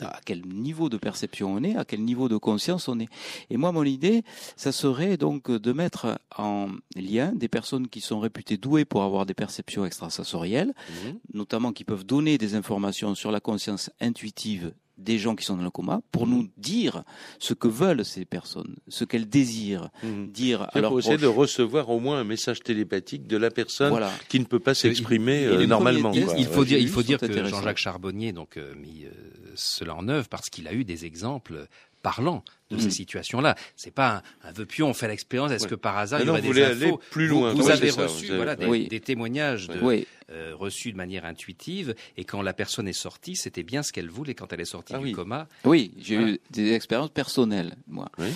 [0.00, 3.08] à quel niveau de perception on est, à quel niveau de conscience on est.
[3.50, 4.22] Et moi, mon idée,
[4.56, 9.26] ça serait donc de mettre en lien des personnes qui sont réputées douées pour avoir
[9.26, 10.72] des perceptions extrasensorielles,
[11.04, 11.18] Mhm.
[11.34, 15.62] notamment qui peuvent donner des informations sur la conscience intuitive des gens qui sont dans
[15.64, 16.32] le coma, pour Mhm.
[16.34, 17.02] nous dire
[17.38, 20.28] ce que veulent ces personnes, ce qu'elles désirent Mhm.
[20.30, 24.12] dire leurs pour essayer de recevoir au moins un message télépathique de la personne Voilà.
[24.28, 26.12] qui ne peut pas s'exprimer euh, normalement.
[26.12, 26.34] quoi.
[26.38, 27.46] Il faut dire, il faut dire que.
[27.48, 29.10] Jean-Jacques Charbonnier donc euh, mis euh,
[29.54, 31.66] cela en œuvre parce qu'il a eu des exemples
[32.02, 32.80] parlants de Mm.
[32.80, 33.54] ces situations-là.
[33.76, 35.52] C'est pas un, un vœu pieux, on fait l'expérience.
[35.52, 35.70] Est-ce Ouais.
[35.70, 37.52] que par hasard Mais il y aurait des aller infos plus loin.
[37.54, 38.88] Vous, avez ça, reçu vous avez- voilà, des, Oui.
[38.88, 43.36] des témoignages de, Oui, euh, reçus de manière intuitive et quand la personne est sortie,
[43.36, 45.12] c'était bien ce qu'elle voulait quand elle est sortie Ah du oui.
[45.12, 45.46] coma.
[45.64, 46.32] oui, j'ai Voilà.
[46.32, 48.08] eu des expériences personnelles, moi.
[48.18, 48.28] Oui.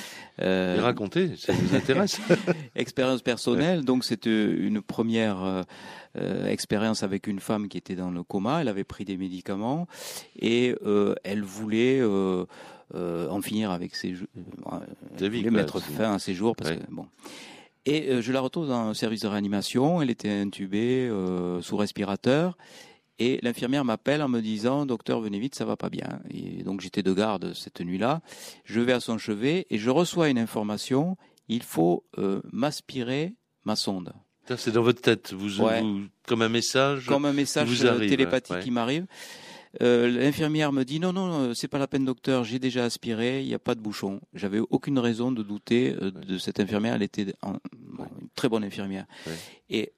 [0.43, 2.19] Euh, racontez, ça vous intéresse
[2.77, 5.63] expérience personnelle, donc c'était une première euh,
[6.19, 8.61] euh, expérience avec une femme qui était dans le coma.
[8.61, 9.87] Elle avait pris des médicaments
[10.39, 12.45] et euh, elle voulait euh,
[12.95, 14.29] euh, en finir avec ses jours.
[14.73, 16.77] Euh, vie, voulait mettre fin à ses jours parce Ouais.
[16.79, 17.07] que bon.
[17.85, 20.03] Et euh, je la retrouve dans un service de réanimation.
[20.03, 22.57] Elle était intubée euh, sous respirateur.
[23.19, 26.21] Et l'infirmière m'appelle en me disant Docteur, venez vite, ça va pas bien.
[26.31, 28.21] Et donc j'étais de garde cette nuit-là.
[28.65, 31.17] Je vais à son chevet et je reçois une information
[31.49, 33.35] il faut euh, m'aspirer
[33.65, 34.13] ma sonde.
[34.57, 35.81] C'est dans votre tête, vous, Ouais.
[35.81, 37.07] vous- comme un message.
[37.07, 38.63] Comme un message vous euh, arrive, télépathique ouais.
[38.63, 39.07] qui m'arrive.
[39.83, 43.43] Euh, L'infirmière me dit non, non, non, c'est pas la peine, docteur, j'ai déjà aspiré,
[43.43, 44.21] il n'y a pas de bouchon.
[44.35, 48.49] J'avais aucune raison de douter euh, de cette infirmière, elle était en- bon, une très
[48.49, 49.07] bonne infirmière.
[49.27, 49.33] Ouais.
[49.71, 49.93] Et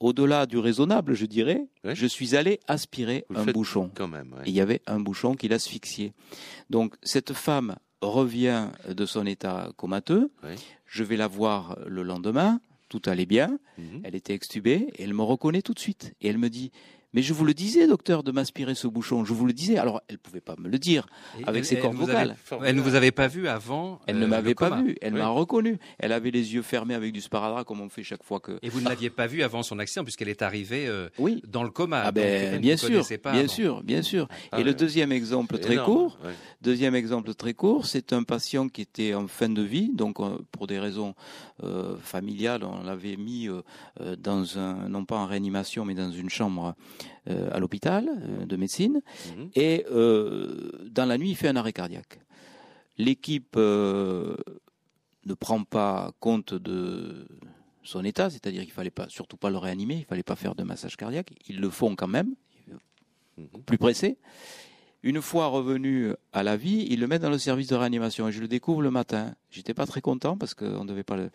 [0.00, 1.94] au-delà du raisonnable, je dirais, Ouais.
[1.96, 3.90] je suis allé aspirer Vous un bouchon.
[3.94, 4.32] Quand même.
[4.34, 4.42] ouais.
[4.46, 6.12] Et il y avait un bouchon qui l'asphyxiait.
[6.70, 10.30] Donc cette femme revient de son état comateux.
[10.86, 12.60] Je vais la voir le lendemain.
[12.88, 13.58] Tout allait bien.
[13.76, 14.00] Mhm.
[14.04, 16.14] Elle était extubée et elle me reconnaît tout de suite.
[16.22, 16.70] Et elle me dit
[17.14, 19.24] Mais je vous le disais, docteur, de m'aspirer ce bouchon.
[19.24, 19.78] Je vous le disais.
[19.78, 21.06] Alors, elle pouvait pas me le dire.
[21.40, 22.36] Et Avec elle- ses cordes vocales.
[22.50, 24.00] avait- elle ne vous avait pas vu avant.
[24.06, 24.82] Elle euh, ne le m'avait pas coma.
[24.82, 24.96] vu.
[25.00, 25.18] Elle Oui.
[25.20, 25.78] m'a reconnu.
[25.98, 28.58] Elle avait les yeux fermés avec du sparadrap, comme on fait chaque fois que.
[28.62, 31.42] Et vous ne l'aviez pas vu avant son accident puisqu'elle est arrivée euh, Oui.
[31.46, 32.02] dans le coma.
[32.04, 33.48] Ah ben, bien sûr, pas bien avant.
[33.48, 34.28] sûr, bien sûr.
[34.52, 34.76] Ah et le ouais.
[34.76, 36.32] deuxième exemple très énorme, court, ouais.
[36.60, 40.38] Deuxième exemple très court, c'est un patient qui était en fin de vie, donc euh,
[40.52, 41.14] pour des raisons
[41.64, 43.62] euh, familiales, on l'avait mis euh,
[44.00, 48.46] euh, dans un, non pas en réanimation, mais dans une chambre euh, à l'hôpital euh,
[48.46, 49.00] de médecine,
[49.36, 49.50] Mhm.
[49.54, 52.20] et euh, dans la nuit, il fait un arrêt cardiaque.
[52.96, 54.36] L'équipe euh,
[55.26, 57.26] ne prend pas compte de
[57.82, 60.62] son état, c'est-à-dire qu'il fallait pas, surtout pas le réanimer, il fallait pas faire de
[60.62, 61.30] massage cardiaque.
[61.48, 62.34] Ils le font quand même,
[63.36, 63.62] Mhm.
[63.66, 64.18] plus pressé.
[65.04, 68.32] Une fois revenu à la vie, ils le mettent dans le service de réanimation et
[68.32, 69.34] je le découvre le matin.
[69.48, 71.30] J'étais pas très content parce qu'on devait pas le.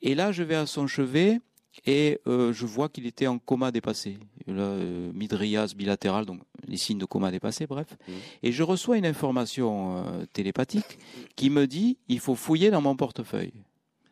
[0.00, 1.40] Et là, je vais à son chevet
[1.86, 4.18] et euh, je vois qu'il était en coma dépassé.
[4.46, 7.88] Là, euh, midrias bilatéral, donc les signes de coma dépassé, bref.
[8.06, 8.12] Mmh.
[8.42, 10.98] Et je reçois une information euh, télépathique
[11.36, 13.52] qui me dit il faut fouiller dans mon portefeuille.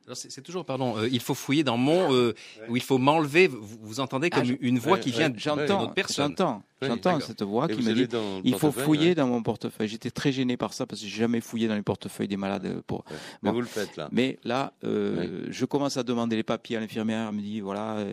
[0.07, 2.35] Alors, C'est toujours, pardon, euh, il faut fouiller dans mon, euh,
[2.69, 3.47] ou il faut m'enlever.
[3.47, 6.31] Vous, vous entendez comme Ah, une voix ouais, qui ouais, vient d'une J'entends, autre personne.
[6.37, 9.15] j'entends, j'entends cette voix Et qui me dit dans il faut fouiller ouais.
[9.15, 9.89] dans mon portefeuille.
[9.89, 12.67] J'étais très gêné par ça parce que j'ai jamais fouillé dans les portefeuilles des malades.
[12.67, 13.05] euh, Pour...
[13.11, 13.17] Ouais.
[13.43, 14.09] Mais vous le faites là.
[14.13, 17.29] Mais là, euh, je commence à demander les papiers à l'infirmière.
[17.29, 18.05] Elle me dit voilà,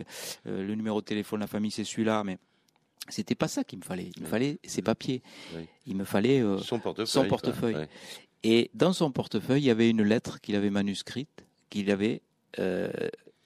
[0.44, 2.38] le numéro de téléphone de la famille c'est celui-là, mais
[3.08, 4.10] c'était pas ça qu'il me fallait.
[4.16, 5.22] Il me fallait ces papiers.
[5.86, 7.06] Il me fallait euh, Son portefeuille.
[7.08, 7.28] son quoi.
[7.30, 7.74] portefeuille.
[7.74, 7.88] Ouais.
[8.44, 12.22] Et dans son portefeuille, il y avait une lettre qu'il avait manuscrite, qu'il avait
[12.58, 12.90] euh,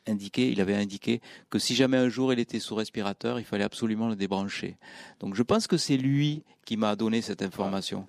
[0.06, 1.20] indiqué, il avait indiqué
[1.50, 4.76] que si jamais un jour il était sous respirateur, il fallait absolument le débrancher.
[5.20, 8.06] Donc je pense que c'est lui qui m'a donné cette information.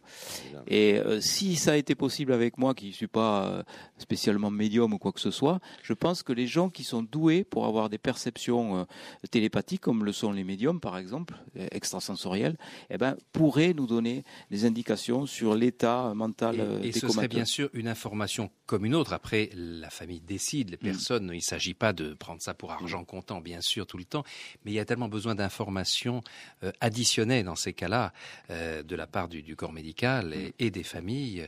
[0.68, 3.64] Et euh, si ça a été possible avec moi, qui ne suis pas euh,
[3.98, 7.44] spécialement médium ou quoi que ce soit, je pense que les gens qui sont doués
[7.44, 8.84] pour avoir des perceptions euh,
[9.32, 11.36] télépathiques, comme le sont les médiums par exemple,
[11.72, 12.58] extrasensoriels,
[12.90, 17.28] eh ben, pourraient nous donner des indications sur l'état mental Et, et des ce serait
[17.28, 19.14] bien sûr une information comme une autre.
[19.14, 20.72] Après, la famille décide, Mm.
[20.72, 23.98] les personnes, il ne s'agit pas de prendre ça pour argent comptant, bien sûr, tout
[23.98, 24.24] le temps,
[24.64, 26.22] mais il y a tellement besoin d'informations
[26.64, 28.14] euh, additionnelles dans ces cas-là,
[28.52, 30.34] euh, de la part du, du corps médical Mm.
[30.34, 31.48] et, et des familles.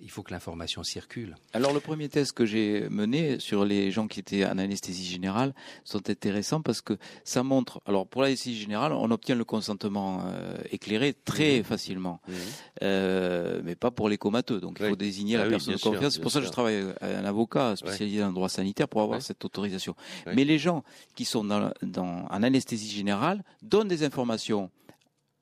[0.00, 1.34] Il faut que l'information circule.
[1.52, 5.52] Alors le premier test que j'ai mené sur les gens qui étaient en anesthésie générale
[5.82, 7.80] sont intéressants parce que ça montre.
[7.84, 12.34] Alors pour l'anesthésie générale, on obtient le consentement euh, éclairé très facilement, Mhm.
[12.82, 14.60] euh, mais pas pour les comateux.
[14.60, 16.14] Donc il faut désigner Ah la oui, personne de confiance.
[16.14, 19.00] C'est pour ça que je travaille avec un avocat spécialisé dans le droit sanitaire pour
[19.02, 19.24] avoir Ouais.
[19.24, 19.96] cette autorisation.
[20.26, 20.34] Ouais.
[20.36, 20.84] Mais les gens
[21.16, 24.70] qui sont dans, dans, en anesthésie générale donnent des informations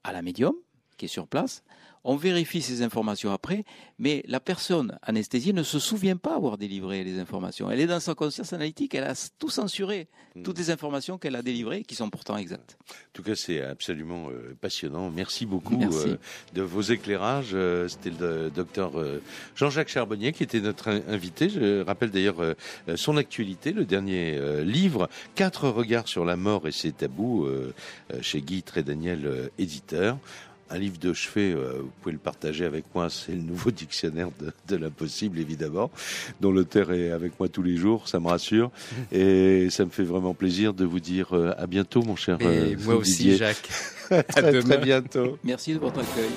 [0.02, 0.54] à la médium
[0.96, 1.62] qui est sur place.
[2.08, 3.64] On vérifie ces informations après,
[3.98, 7.68] mais la personne anesthésiée ne se souvient pas avoir délivré les informations.
[7.68, 10.42] Elle est dans sa conscience analytique, elle a tout censuré, Mm.
[10.44, 12.76] toutes les informations qu'elle a délivrées, qui sont pourtant exactes.
[12.88, 15.10] En tout cas, c'est absolument euh, passionnant.
[15.10, 16.10] Merci beaucoup Merci.
[16.10, 16.16] euh,
[16.54, 17.50] de vos éclairages.
[17.54, 18.92] Euh, C'était le docteur
[19.56, 21.48] Jean-Jacques Charbonnier qui était notre in- invité.
[21.48, 22.36] Je rappelle d'ailleurs
[22.94, 27.48] son actualité, le dernier livre, Quatre regards sur la mort et ses tabous,
[28.20, 30.18] chez Guy Trédaniel, éditeur.
[30.68, 34.28] Un livre de chevet, euh, vous pouvez le partager avec moi, c'est le nouveau dictionnaire
[34.40, 35.90] de, de l'impossible, évidemment,
[36.40, 38.70] dont l'auteur est avec moi tous les jours, ça me rassure.
[39.12, 42.46] Et ça me fait vraiment plaisir de vous dire euh, à bientôt, mon cher Et
[42.46, 43.36] euh, moi aussi.
[43.36, 43.68] Jacques.
[44.08, 44.62] très, demain.
[44.62, 45.38] très bientôt.
[45.44, 46.30] Merci de votre accueil.